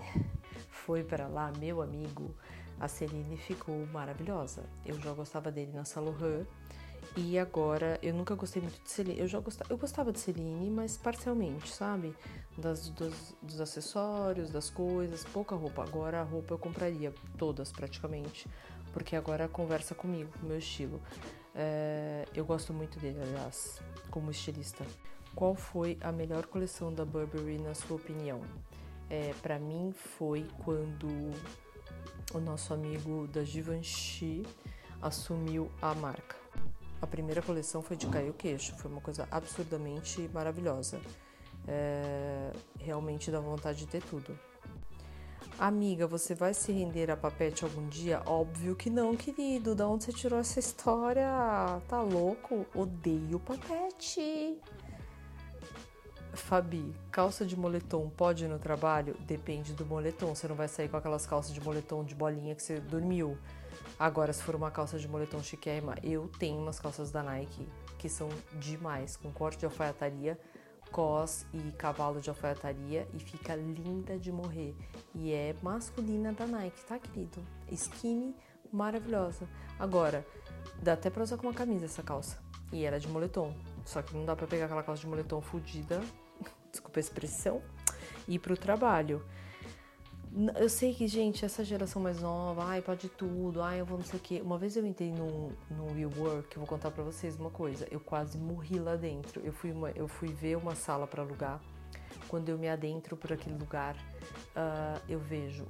foi 0.70 1.04
para 1.04 1.26
lá, 1.26 1.52
meu 1.58 1.82
amigo, 1.82 2.34
a 2.78 2.88
Celine 2.88 3.36
ficou 3.36 3.86
maravilhosa. 3.86 4.64
Eu 4.84 4.98
já 5.00 5.12
gostava 5.12 5.50
dele 5.50 5.72
na 5.72 5.84
Saint 5.84 6.46
E 7.16 7.38
agora, 7.38 7.98
eu 8.02 8.14
nunca 8.14 8.34
gostei 8.34 8.62
muito 8.62 8.82
de 8.82 8.90
Celine. 8.90 9.20
Eu 9.20 9.26
já 9.26 9.38
gostava, 9.38 9.72
eu 9.72 9.76
gostava 9.76 10.12
de 10.12 10.18
Celine, 10.18 10.70
mas 10.70 10.96
parcialmente, 10.96 11.70
sabe? 11.70 12.14
Das, 12.56 12.88
dos, 12.88 13.36
dos 13.42 13.60
acessórios, 13.60 14.50
das 14.50 14.70
coisas, 14.70 15.24
pouca 15.24 15.54
roupa. 15.54 15.82
Agora 15.82 16.20
a 16.20 16.24
roupa 16.24 16.54
eu 16.54 16.58
compraria 16.58 17.12
todas 17.36 17.70
praticamente, 17.70 18.48
porque 18.92 19.14
agora 19.14 19.46
conversa 19.46 19.94
comigo, 19.94 20.30
com 20.38 20.46
o 20.46 20.48
meu 20.48 20.58
estilo. 20.58 21.00
É, 21.54 22.24
eu 22.34 22.44
gosto 22.44 22.72
muito 22.72 22.98
dele, 22.98 23.20
aliás, 23.20 23.80
como 24.10 24.30
estilista. 24.30 24.86
Qual 25.34 25.54
foi 25.54 25.98
a 26.00 26.10
melhor 26.10 26.46
coleção 26.46 26.92
da 26.92 27.04
Burberry 27.04 27.58
na 27.58 27.74
sua 27.74 27.96
opinião? 27.96 28.40
É, 29.10 29.34
para 29.42 29.58
mim 29.58 29.92
foi 29.92 30.46
quando 30.64 31.08
o 32.32 32.38
nosso 32.38 32.72
amigo 32.72 33.26
da 33.26 33.42
Givenchy 33.42 34.46
assumiu 35.02 35.68
a 35.82 35.94
marca. 35.94 36.36
A 37.02 37.06
primeira 37.06 37.42
coleção 37.42 37.82
foi 37.82 37.96
de 37.96 38.06
cair 38.06 38.30
o 38.30 38.34
queixo, 38.34 38.74
foi 38.76 38.90
uma 38.90 39.00
coisa 39.00 39.26
absurdamente 39.30 40.30
maravilhosa. 40.32 41.00
É, 41.66 42.52
realmente 42.78 43.30
dá 43.30 43.40
vontade 43.40 43.78
de 43.78 43.86
ter 43.86 44.02
tudo. 44.02 44.38
Amiga, 45.58 46.06
você 46.06 46.34
vai 46.34 46.54
se 46.54 46.72
render 46.72 47.10
a 47.10 47.16
papete 47.16 47.64
algum 47.64 47.86
dia? 47.88 48.22
Óbvio 48.24 48.74
que 48.74 48.88
não, 48.88 49.14
querido. 49.16 49.74
Da 49.74 49.86
onde 49.86 50.04
você 50.04 50.12
tirou 50.12 50.38
essa 50.38 50.58
história? 50.58 51.28
Tá 51.86 52.00
louco? 52.00 52.64
Odeio 52.74 53.38
papete. 53.40 54.58
Fabi, 56.32 56.94
calça 57.10 57.44
de 57.44 57.56
moletom 57.56 58.08
pode 58.08 58.44
ir 58.44 58.48
no 58.48 58.58
trabalho? 58.58 59.16
Depende 59.20 59.72
do 59.72 59.84
moletom. 59.84 60.34
Você 60.34 60.46
não 60.46 60.54
vai 60.54 60.68
sair 60.68 60.88
com 60.88 60.96
aquelas 60.96 61.26
calças 61.26 61.52
de 61.52 61.60
moletom 61.60 62.04
de 62.04 62.14
bolinha 62.14 62.54
que 62.54 62.62
você 62.62 62.78
dormiu. 62.78 63.36
Agora, 63.98 64.32
se 64.32 64.42
for 64.42 64.54
uma 64.54 64.70
calça 64.70 64.98
de 64.98 65.06
moletom 65.06 65.42
chiquérrima, 65.42 65.94
eu 66.02 66.28
tenho 66.38 66.58
umas 66.60 66.78
calças 66.78 67.10
da 67.10 67.22
Nike 67.22 67.68
que 67.98 68.08
são 68.08 68.30
demais, 68.58 69.16
com 69.16 69.30
corte 69.30 69.58
de 69.58 69.66
alfaiataria, 69.66 70.38
cos 70.90 71.44
e 71.52 71.70
cavalo 71.72 72.20
de 72.20 72.30
alfaiataria 72.30 73.06
e 73.12 73.18
fica 73.18 73.54
linda 73.54 74.18
de 74.18 74.32
morrer. 74.32 74.74
E 75.14 75.32
é 75.32 75.54
masculina 75.62 76.32
da 76.32 76.46
Nike, 76.46 76.82
tá, 76.84 76.98
querido? 76.98 77.44
Skinny, 77.70 78.34
maravilhosa. 78.72 79.46
Agora, 79.78 80.26
dá 80.82 80.94
até 80.94 81.10
pra 81.10 81.22
usar 81.22 81.36
com 81.36 81.46
uma 81.46 81.54
camisa 81.54 81.84
essa 81.84 82.02
calça. 82.02 82.38
E 82.72 82.84
era 82.84 82.98
de 82.98 83.08
moletom. 83.08 83.54
Só 83.84 84.02
que 84.02 84.14
não 84.14 84.24
dá 84.24 84.36
pra 84.36 84.46
pegar 84.46 84.66
aquela 84.66 84.82
calça 84.82 85.00
de 85.00 85.06
moletom 85.06 85.40
fodida, 85.40 86.00
desculpa 86.70 86.98
a 86.98 87.00
expressão, 87.00 87.62
e 88.26 88.34
ir 88.34 88.38
pro 88.38 88.56
trabalho. 88.56 89.24
Eu 90.56 90.68
sei 90.68 90.94
que, 90.94 91.08
gente, 91.08 91.44
essa 91.44 91.64
geração 91.64 92.00
mais 92.00 92.20
nova, 92.20 92.64
ai, 92.64 92.80
pode 92.80 93.08
tudo, 93.08 93.60
ai, 93.60 93.80
eu 93.80 93.84
vou 93.84 93.98
não 93.98 94.04
sei 94.04 94.18
o 94.18 94.22
quê. 94.22 94.40
Uma 94.40 94.56
vez 94.56 94.76
eu 94.76 94.86
entrei 94.86 95.10
num, 95.10 95.50
num 95.68 95.92
WeWork, 95.92 96.56
eu 96.56 96.60
vou 96.60 96.66
contar 96.66 96.92
pra 96.92 97.02
vocês 97.02 97.36
uma 97.36 97.50
coisa. 97.50 97.88
Eu 97.90 97.98
quase 97.98 98.38
morri 98.38 98.78
lá 98.78 98.94
dentro. 98.94 99.40
Eu 99.44 99.52
fui, 99.52 99.72
uma, 99.72 99.90
eu 99.90 100.06
fui 100.06 100.28
ver 100.28 100.56
uma 100.56 100.76
sala 100.76 101.04
para 101.04 101.22
alugar. 101.22 101.60
Quando 102.28 102.48
eu 102.48 102.56
me 102.56 102.68
adentro 102.68 103.16
por 103.16 103.32
aquele 103.32 103.58
lugar, 103.58 103.96
uh, 103.96 105.02
eu 105.08 105.18
vejo. 105.18 105.66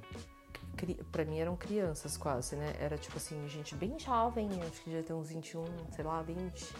Pra 1.10 1.24
mim 1.24 1.38
eram 1.38 1.56
crianças 1.56 2.18
quase, 2.18 2.54
né? 2.54 2.74
Era 2.78 2.98
tipo 2.98 3.16
assim, 3.16 3.48
gente 3.48 3.74
bem 3.74 3.98
jovem, 3.98 4.48
acho 4.62 4.82
que 4.82 4.92
já 4.92 5.02
tem 5.02 5.16
uns 5.16 5.30
21, 5.30 5.64
sei 5.90 6.04
lá, 6.04 6.20
20 6.20 6.74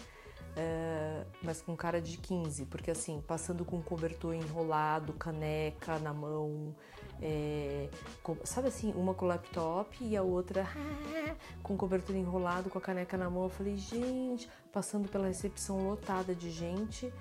é, 0.55 1.25
mas 1.41 1.61
com 1.61 1.75
cara 1.75 2.01
de 2.01 2.17
15, 2.17 2.65
porque 2.65 2.91
assim, 2.91 3.21
passando 3.25 3.63
com 3.63 3.81
cobertor 3.81 4.33
enrolado, 4.33 5.13
caneca 5.13 5.97
na 5.99 6.13
mão, 6.13 6.75
é, 7.21 7.89
com, 8.21 8.35
sabe 8.43 8.67
assim, 8.67 8.91
uma 8.93 9.13
com 9.13 9.25
laptop 9.25 9.97
e 10.03 10.17
a 10.17 10.23
outra 10.23 10.67
com 11.63 11.77
cobertor 11.77 12.15
enrolado, 12.15 12.69
com 12.69 12.77
a 12.77 12.81
caneca 12.81 13.17
na 13.17 13.29
mão. 13.29 13.43
Eu 13.43 13.49
falei, 13.49 13.77
gente, 13.77 14.49
passando 14.73 15.07
pela 15.07 15.27
recepção 15.27 15.87
lotada 15.87 16.35
de 16.35 16.51
gente, 16.51 17.11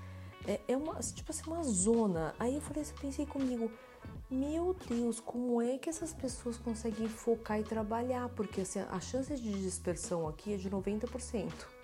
é, 0.46 0.60
é 0.66 0.76
uma, 0.76 0.94
tipo 0.96 1.30
assim, 1.30 1.42
uma 1.46 1.62
zona. 1.62 2.34
Aí 2.38 2.56
eu 2.56 2.60
falei, 2.60 2.84
pensei 3.00 3.26
comigo, 3.26 3.70
meu 4.28 4.74
Deus, 4.88 5.20
como 5.20 5.62
é 5.62 5.78
que 5.78 5.88
essas 5.88 6.12
pessoas 6.12 6.56
conseguem 6.56 7.08
focar 7.08 7.60
e 7.60 7.64
trabalhar? 7.64 8.28
Porque 8.30 8.62
assim, 8.62 8.80
a 8.80 9.00
chance 9.00 9.34
de 9.36 9.52
dispersão 9.52 10.26
aqui 10.26 10.54
é 10.54 10.56
de 10.56 10.68
90% 10.68 11.79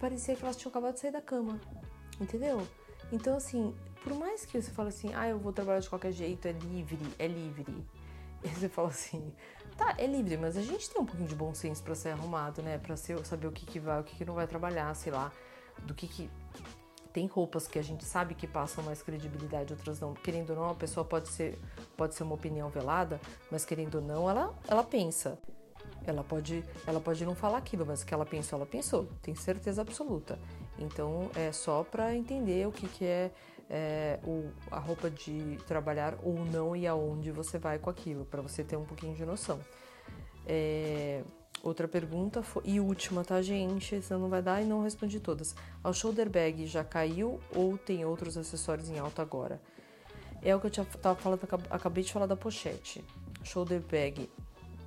parecia 0.00 0.34
que 0.36 0.42
elas 0.42 0.56
tinham 0.56 0.70
acabado 0.70 0.94
de 0.94 1.00
sair 1.00 1.12
da 1.12 1.22
cama, 1.22 1.60
entendeu? 2.20 2.66
Então, 3.12 3.36
assim, 3.36 3.74
por 4.02 4.14
mais 4.14 4.44
que 4.44 4.60
você 4.60 4.70
fale 4.70 4.88
assim, 4.88 5.12
ah, 5.14 5.28
eu 5.28 5.38
vou 5.38 5.52
trabalhar 5.52 5.80
de 5.80 5.88
qualquer 5.88 6.12
jeito, 6.12 6.46
é 6.46 6.52
livre, 6.52 7.00
é 7.18 7.26
livre. 7.26 7.86
E 8.42 8.48
você 8.48 8.68
fala 8.68 8.88
assim, 8.88 9.32
tá, 9.76 9.94
é 9.96 10.06
livre, 10.06 10.36
mas 10.36 10.56
a 10.56 10.62
gente 10.62 10.90
tem 10.90 11.00
um 11.00 11.06
pouquinho 11.06 11.28
de 11.28 11.34
bom 11.34 11.54
senso 11.54 11.82
para 11.82 11.94
ser 11.94 12.10
arrumado, 12.10 12.62
né? 12.62 12.76
Pra 12.78 12.96
ser, 12.96 13.24
saber 13.24 13.46
o 13.46 13.52
que, 13.52 13.64
que 13.64 13.80
vai, 13.80 14.00
o 14.00 14.04
que, 14.04 14.16
que 14.16 14.24
não 14.24 14.34
vai 14.34 14.46
trabalhar, 14.46 14.94
sei 14.94 15.12
lá, 15.12 15.32
do 15.82 15.94
que 15.94 16.06
que. 16.06 16.30
Tem 17.12 17.28
roupas 17.28 17.68
que 17.68 17.78
a 17.78 17.82
gente 17.82 18.04
sabe 18.04 18.34
que 18.34 18.44
passam 18.44 18.82
mais 18.82 19.00
credibilidade, 19.00 19.72
outras 19.72 20.00
não. 20.00 20.14
Querendo 20.14 20.50
ou 20.50 20.56
não, 20.56 20.70
a 20.70 20.74
pessoa 20.74 21.04
pode 21.04 21.28
ser, 21.28 21.58
pode 21.96 22.14
ser 22.14 22.24
uma 22.24 22.34
opinião 22.34 22.68
velada, 22.68 23.20
mas 23.50 23.64
querendo 23.64 23.96
ou 23.96 24.02
não, 24.02 24.28
ela, 24.28 24.52
ela 24.66 24.82
pensa. 24.82 25.38
Ela 26.06 26.22
pode, 26.22 26.64
ela 26.86 27.00
pode 27.00 27.24
não 27.24 27.34
falar 27.34 27.58
aquilo, 27.58 27.84
mas 27.86 28.02
o 28.02 28.06
que 28.06 28.12
ela 28.12 28.26
pensou, 28.26 28.58
ela 28.58 28.66
pensou, 28.66 29.08
tem 29.22 29.34
certeza 29.34 29.82
absoluta. 29.82 30.38
Então 30.78 31.30
é 31.34 31.52
só 31.52 31.82
para 31.82 32.14
entender 32.14 32.66
o 32.66 32.72
que, 32.72 32.88
que 32.88 33.04
é, 33.04 33.30
é 33.70 34.18
o, 34.24 34.50
a 34.70 34.78
roupa 34.78 35.10
de 35.10 35.58
trabalhar 35.66 36.16
ou 36.22 36.44
não 36.46 36.76
e 36.76 36.86
aonde 36.86 37.30
você 37.30 37.58
vai 37.58 37.78
com 37.78 37.90
aquilo, 37.90 38.24
para 38.24 38.42
você 38.42 38.62
ter 38.62 38.76
um 38.76 38.84
pouquinho 38.84 39.14
de 39.14 39.24
noção. 39.24 39.58
É, 40.46 41.22
outra 41.62 41.88
pergunta 41.88 42.42
foi, 42.42 42.62
e 42.66 42.80
última, 42.80 43.24
tá, 43.24 43.40
gente? 43.40 44.02
Senão 44.02 44.20
não 44.20 44.28
vai 44.28 44.42
dar 44.42 44.62
e 44.62 44.64
não 44.64 44.82
respondi 44.82 45.20
todas. 45.20 45.54
A 45.82 45.92
shoulder 45.92 46.28
bag 46.28 46.66
já 46.66 46.84
caiu 46.84 47.40
ou 47.54 47.78
tem 47.78 48.04
outros 48.04 48.36
acessórios 48.36 48.90
em 48.90 48.98
alta 48.98 49.22
agora? 49.22 49.60
É 50.42 50.54
o 50.54 50.60
que 50.60 50.66
eu 50.66 50.70
tinha, 50.70 50.84
tava 51.00 51.18
falando, 51.18 51.40
acabei 51.70 52.04
de 52.04 52.12
falar 52.12 52.26
da 52.26 52.36
pochete. 52.36 53.02
Shoulder 53.42 53.80
bag 53.80 54.28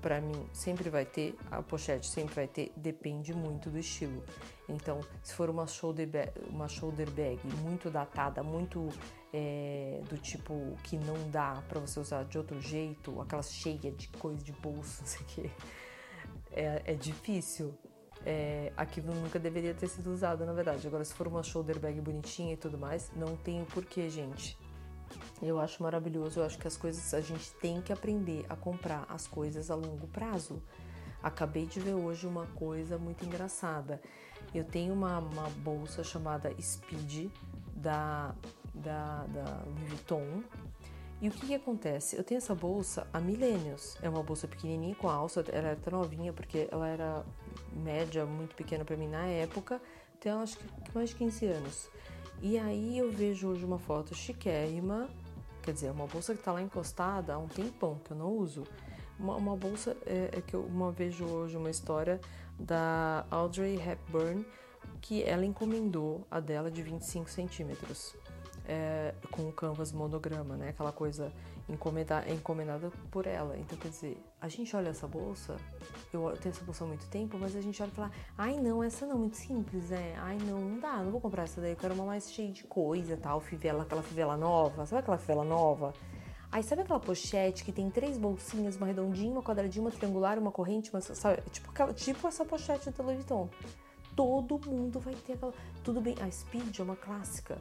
para 0.02 0.22
mim 0.22 0.48
sempre 0.54 0.90
vai 0.90 1.06
ter, 1.06 1.36
a 1.52 1.62
pochete 1.62 2.08
sempre 2.08 2.34
vai 2.34 2.48
ter, 2.48 2.72
depende 2.76 3.34
muito 3.34 3.70
do 3.70 3.78
estilo. 3.78 4.24
Então, 4.70 5.00
se 5.24 5.34
for 5.34 5.50
uma 5.50 5.66
shoulder 5.66 6.08
bag, 6.08 6.32
uma 6.50 6.68
shoulder 6.68 7.10
bag 7.12 7.40
muito 7.62 7.90
datada, 7.90 8.44
muito 8.44 8.90
é, 9.34 10.02
do 10.10 10.18
tipo 10.18 10.76
que 10.84 10.98
não 10.98 11.30
dá 11.30 11.64
para 11.68 11.80
você 11.80 12.00
usar 12.00 12.24
de 12.24 12.38
outro 12.38 12.62
jeito, 12.62 13.20
aquelas 13.22 13.52
cheias 13.52 13.96
de 13.96 14.08
coisa 14.10 14.44
de 14.44 14.52
bolso, 14.52 15.02
não 15.02 15.08
sei 15.08 15.22
o 15.22 15.26
que, 15.26 15.52
é, 16.52 16.82
é 16.86 16.94
difícil. 16.94 17.74
É, 18.26 18.74
aquilo 18.76 19.14
nunca 19.14 19.40
deveria 19.40 19.74
ter 19.74 19.88
sido 19.88 20.12
usado, 20.12 20.46
na 20.46 20.52
verdade. 20.52 20.86
Agora, 20.86 21.06
se 21.06 21.14
for 21.14 21.28
uma 21.28 21.44
shoulder 21.44 21.80
bag 21.80 22.02
bonitinha 22.02 22.54
e 22.54 22.58
tudo 22.58 22.78
mais, 22.78 23.10
não 23.16 23.38
tem 23.38 23.62
o 23.62 23.66
porquê, 23.66 24.10
gente. 24.10 24.58
Eu 25.42 25.60
acho 25.60 25.84
maravilhoso, 25.84 26.40
eu 26.40 26.46
acho 26.46 26.58
que 26.58 26.68
as 26.68 26.76
coisas 26.76 27.14
a 27.14 27.22
gente 27.22 27.52
tem 27.56 27.82
que 27.82 27.94
aprender 27.94 28.46
a 28.50 28.56
comprar 28.56 29.06
as 29.08 29.28
coisas 29.28 29.70
a 29.70 29.76
longo 29.76 30.08
prazo. 30.08 30.62
Acabei 31.22 31.66
de 31.66 31.80
ver 31.80 31.94
hoje 31.94 32.26
uma 32.26 32.48
coisa 32.48 32.98
muito 32.98 33.24
engraçada. 33.26 34.02
Eu 34.54 34.64
tenho 34.64 34.94
uma, 34.94 35.20
uma 35.20 35.50
bolsa 35.50 36.04
chamada 36.04 36.54
Speed 36.60 37.30
da, 37.76 38.34
da, 38.74 39.26
da 39.26 39.64
Louis 39.66 39.90
Vuitton. 39.90 40.44
E 41.22 41.28
o 41.28 41.32
que, 41.32 41.48
que 41.48 41.56
acontece? 41.56 42.16
Eu 42.16 42.24
tenho 42.24 42.38
essa 42.38 42.56
bolsa 42.56 43.08
há 43.12 43.20
milênios. 43.20 43.98
É 44.02 44.10
uma 44.10 44.24
bolsa 44.24 44.48
pequenininha 44.48 44.96
com 44.96 45.10
alça, 45.10 45.44
ela 45.52 45.70
era 45.70 45.76
tão 45.76 46.00
novinha 46.00 46.32
porque 46.34 46.68
ela 46.72 46.88
era 46.88 47.26
média, 47.74 48.26
muito 48.26 48.56
pequena 48.56 48.84
para 48.86 48.96
mim 48.96 49.08
na 49.08 49.26
época. 49.26 49.82
Então, 50.18 50.42
acho 50.42 50.58
que 50.58 50.96
mais 50.96 51.10
de 51.10 51.16
15 51.16 51.46
anos. 51.46 51.90
E 52.42 52.58
aí 52.58 52.98
eu 52.98 53.12
vejo 53.12 53.50
hoje 53.50 53.66
uma 53.66 53.80
foto 53.80 54.14
chiquérrima 54.14 55.10
Quer 55.68 55.74
dizer, 55.74 55.92
uma 55.92 56.08
bolsa 56.08 56.34
que 56.34 56.40
está 56.40 56.54
lá 56.54 56.62
encostada 56.62 57.34
há 57.34 57.38
um 57.38 57.50
tempão 57.50 58.00
que 58.02 58.12
eu 58.12 58.16
não 58.16 58.32
uso. 58.32 58.64
Uma, 59.20 59.36
uma 59.36 59.54
bolsa 59.54 59.98
é, 60.06 60.30
é, 60.38 60.40
que 60.42 60.54
eu 60.54 60.62
uma 60.62 60.94
vejo 60.94 61.26
hoje 61.26 61.58
uma 61.58 61.70
história 61.70 62.22
da 62.58 63.26
Audrey 63.30 63.76
Hepburn 63.76 64.46
que 65.02 65.22
ela 65.24 65.44
encomendou 65.46 66.26
a 66.32 66.40
dela 66.40 66.72
de 66.72 66.82
25 66.82 67.30
centímetros 67.30 68.16
é, 68.66 69.14
com 69.30 69.50
o 69.50 69.52
canvas 69.52 69.92
monograma, 69.92 70.56
né? 70.56 70.70
Aquela 70.70 70.94
coisa 70.94 71.34
encomendada, 71.70 72.32
encomendada 72.32 72.92
por 73.12 73.28
ela. 73.28 73.58
Então, 73.58 73.78
quer 73.78 73.90
dizer, 73.90 74.18
a 74.40 74.48
gente 74.48 74.76
olha 74.76 74.90
essa 74.90 75.08
bolsa, 75.08 75.58
eu 76.14 76.32
tenho 76.38 76.54
essa 76.54 76.64
bolsa 76.64 76.84
há 76.84 76.88
muito 76.88 77.06
tempo, 77.08 77.38
mas 77.38 77.56
a 77.56 77.62
gente 77.62 77.82
olha 77.82 77.90
e 77.90 77.96
fala, 77.96 78.12
ai 78.38 78.60
não, 78.60 78.84
essa 78.84 79.06
não, 79.06 79.20
muito 79.20 79.38
simples, 79.38 79.90
né? 79.90 80.16
Ai 80.20 80.38
não, 80.38 80.60
não 80.60 80.80
dá, 80.80 80.98
não 80.98 81.12
vou 81.12 81.22
comprar 81.22 81.44
essa 81.44 81.60
daí, 81.60 81.72
eu 81.72 81.76
quero 81.76 81.94
uma 81.94 82.06
mais 82.06 82.32
cheia 82.32 82.52
de 82.52 82.64
coisa 82.64 83.18
tal, 83.18 83.40
fivela, 83.40 83.84
aquela 83.84 84.02
fivela 84.02 84.38
nova, 84.38 84.86
sabe 84.86 85.02
aquela 85.02 85.18
fivela 85.18 85.44
nova? 85.44 85.94
Aí 86.50 86.64
sabe 86.64 86.82
aquela 86.82 87.00
pochete 87.00 87.64
que 87.64 87.74
tem 87.74 87.90
três 87.90 88.18
bolsinhas, 88.18 88.78
uma 88.78 88.88
redondinha, 88.88 89.32
uma 89.32 89.44
quadradinha, 89.44 89.84
uma 89.84 89.92
triangular, 89.92 90.40
uma 90.40 90.52
corrente, 90.52 90.90
uma, 90.92 91.02
sabe? 91.02 91.42
Tipo, 91.52 91.94
tipo 91.94 92.28
essa 92.28 92.46
pochete 92.46 92.90
do 92.90 93.04
Louis 93.04 93.18
Vuitton. 93.18 93.50
Todo 94.16 94.60
mundo 94.66 95.00
vai 95.00 95.14
ter 95.14 95.34
aquela. 95.34 95.54
Tudo 95.84 96.00
bem, 96.00 96.16
a 96.22 96.32
Speed 96.32 96.80
é 96.80 96.84
uma 96.84 96.96
clássica. 96.96 97.60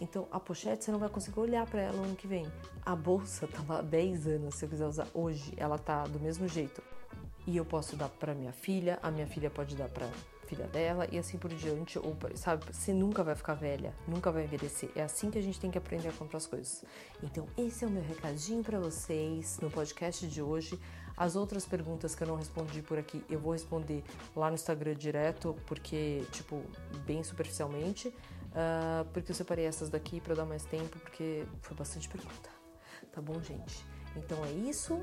Então, 0.00 0.26
a 0.30 0.38
pochete 0.38 0.84
você 0.84 0.92
não 0.92 0.98
vai 0.98 1.08
conseguir 1.08 1.40
olhar 1.40 1.66
para 1.66 1.80
ela 1.80 1.96
no 1.96 2.04
ano 2.04 2.16
que 2.16 2.26
vem. 2.26 2.46
A 2.84 2.94
bolsa 2.94 3.46
tá 3.46 3.62
lá 3.68 3.78
há 3.78 3.82
10 3.82 4.26
anos, 4.26 4.54
se 4.54 4.64
eu 4.64 4.68
quiser 4.68 4.86
usar 4.86 5.06
hoje, 5.14 5.52
ela 5.56 5.78
tá 5.78 6.04
do 6.04 6.20
mesmo 6.20 6.46
jeito. 6.48 6.82
E 7.46 7.56
eu 7.56 7.64
posso 7.64 7.96
dar 7.96 8.08
para 8.08 8.34
minha 8.34 8.52
filha, 8.52 8.98
a 9.02 9.10
minha 9.10 9.26
filha 9.26 9.48
pode 9.48 9.76
dar 9.76 9.88
para 9.88 10.08
filha 10.46 10.66
dela 10.68 11.06
e 11.10 11.18
assim 11.18 11.36
por 11.36 11.52
diante, 11.52 11.98
ou 11.98 12.16
sabe, 12.36 12.64
você 12.72 12.94
nunca 12.94 13.22
vai 13.22 13.34
ficar 13.34 13.54
velha, 13.54 13.92
nunca 14.06 14.30
vai 14.30 14.44
envelhecer. 14.44 14.90
É 14.94 15.02
assim 15.02 15.30
que 15.30 15.38
a 15.38 15.42
gente 15.42 15.60
tem 15.60 15.70
que 15.70 15.76
aprender 15.76 16.08
a 16.08 16.12
comprar 16.12 16.38
as 16.38 16.46
coisas. 16.46 16.84
Então, 17.22 17.46
esse 17.58 17.84
é 17.84 17.88
o 17.88 17.90
meu 17.90 18.02
recadinho 18.02 18.62
para 18.62 18.78
vocês 18.78 19.58
no 19.60 19.70
podcast 19.70 20.26
de 20.26 20.40
hoje. 20.40 20.78
As 21.16 21.34
outras 21.34 21.64
perguntas 21.64 22.14
que 22.14 22.22
eu 22.22 22.28
não 22.28 22.36
respondi 22.36 22.82
por 22.82 22.98
aqui, 22.98 23.24
eu 23.28 23.40
vou 23.40 23.52
responder 23.52 24.04
lá 24.34 24.48
no 24.48 24.54
Instagram 24.54 24.94
direto, 24.94 25.56
porque, 25.66 26.24
tipo, 26.30 26.62
bem 27.06 27.22
superficialmente, 27.22 28.14
uh, 28.56 29.04
porque 29.12 29.30
eu 29.30 29.34
separei 29.34 29.66
essas 29.66 29.88
daqui 29.90 30.20
para 30.20 30.34
dar 30.34 30.46
mais 30.46 30.64
tempo, 30.64 30.98
porque 30.98 31.46
foi 31.60 31.76
bastante 31.76 32.08
pergunta. 32.08 32.50
Tá 33.12 33.20
bom, 33.20 33.40
gente? 33.40 33.84
Então 34.16 34.42
é 34.44 34.50
isso 34.50 35.00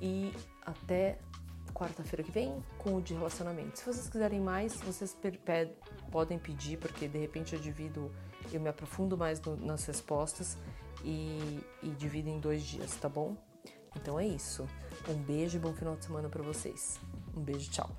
e 0.00 0.32
até 0.62 1.18
quarta-feira 1.72 2.22
que 2.22 2.30
vem 2.30 2.62
com 2.78 2.96
o 2.96 3.02
de 3.02 3.14
relacionamento. 3.14 3.78
Se 3.78 3.84
vocês 3.84 4.08
quiserem 4.08 4.40
mais, 4.40 4.74
vocês 4.80 5.16
podem 6.10 6.38
pedir, 6.38 6.78
porque 6.78 7.06
de 7.06 7.18
repente 7.18 7.54
eu 7.54 7.60
divido, 7.60 8.12
eu 8.52 8.60
me 8.60 8.68
aprofundo 8.68 9.16
mais 9.16 9.40
no, 9.40 9.56
nas 9.56 9.84
respostas 9.84 10.56
e, 11.04 11.60
e 11.82 11.90
divido 11.90 12.28
em 12.28 12.40
dois 12.40 12.62
dias, 12.62 12.94
tá 12.96 13.08
bom? 13.08 13.36
Então 13.96 14.18
é 14.18 14.26
isso. 14.26 14.66
Um 15.08 15.14
beijo 15.14 15.56
e 15.56 15.60
bom 15.60 15.72
final 15.72 15.96
de 15.96 16.04
semana 16.04 16.28
para 16.28 16.42
vocês. 16.42 16.98
Um 17.36 17.40
beijo, 17.40 17.70
tchau. 17.70 17.90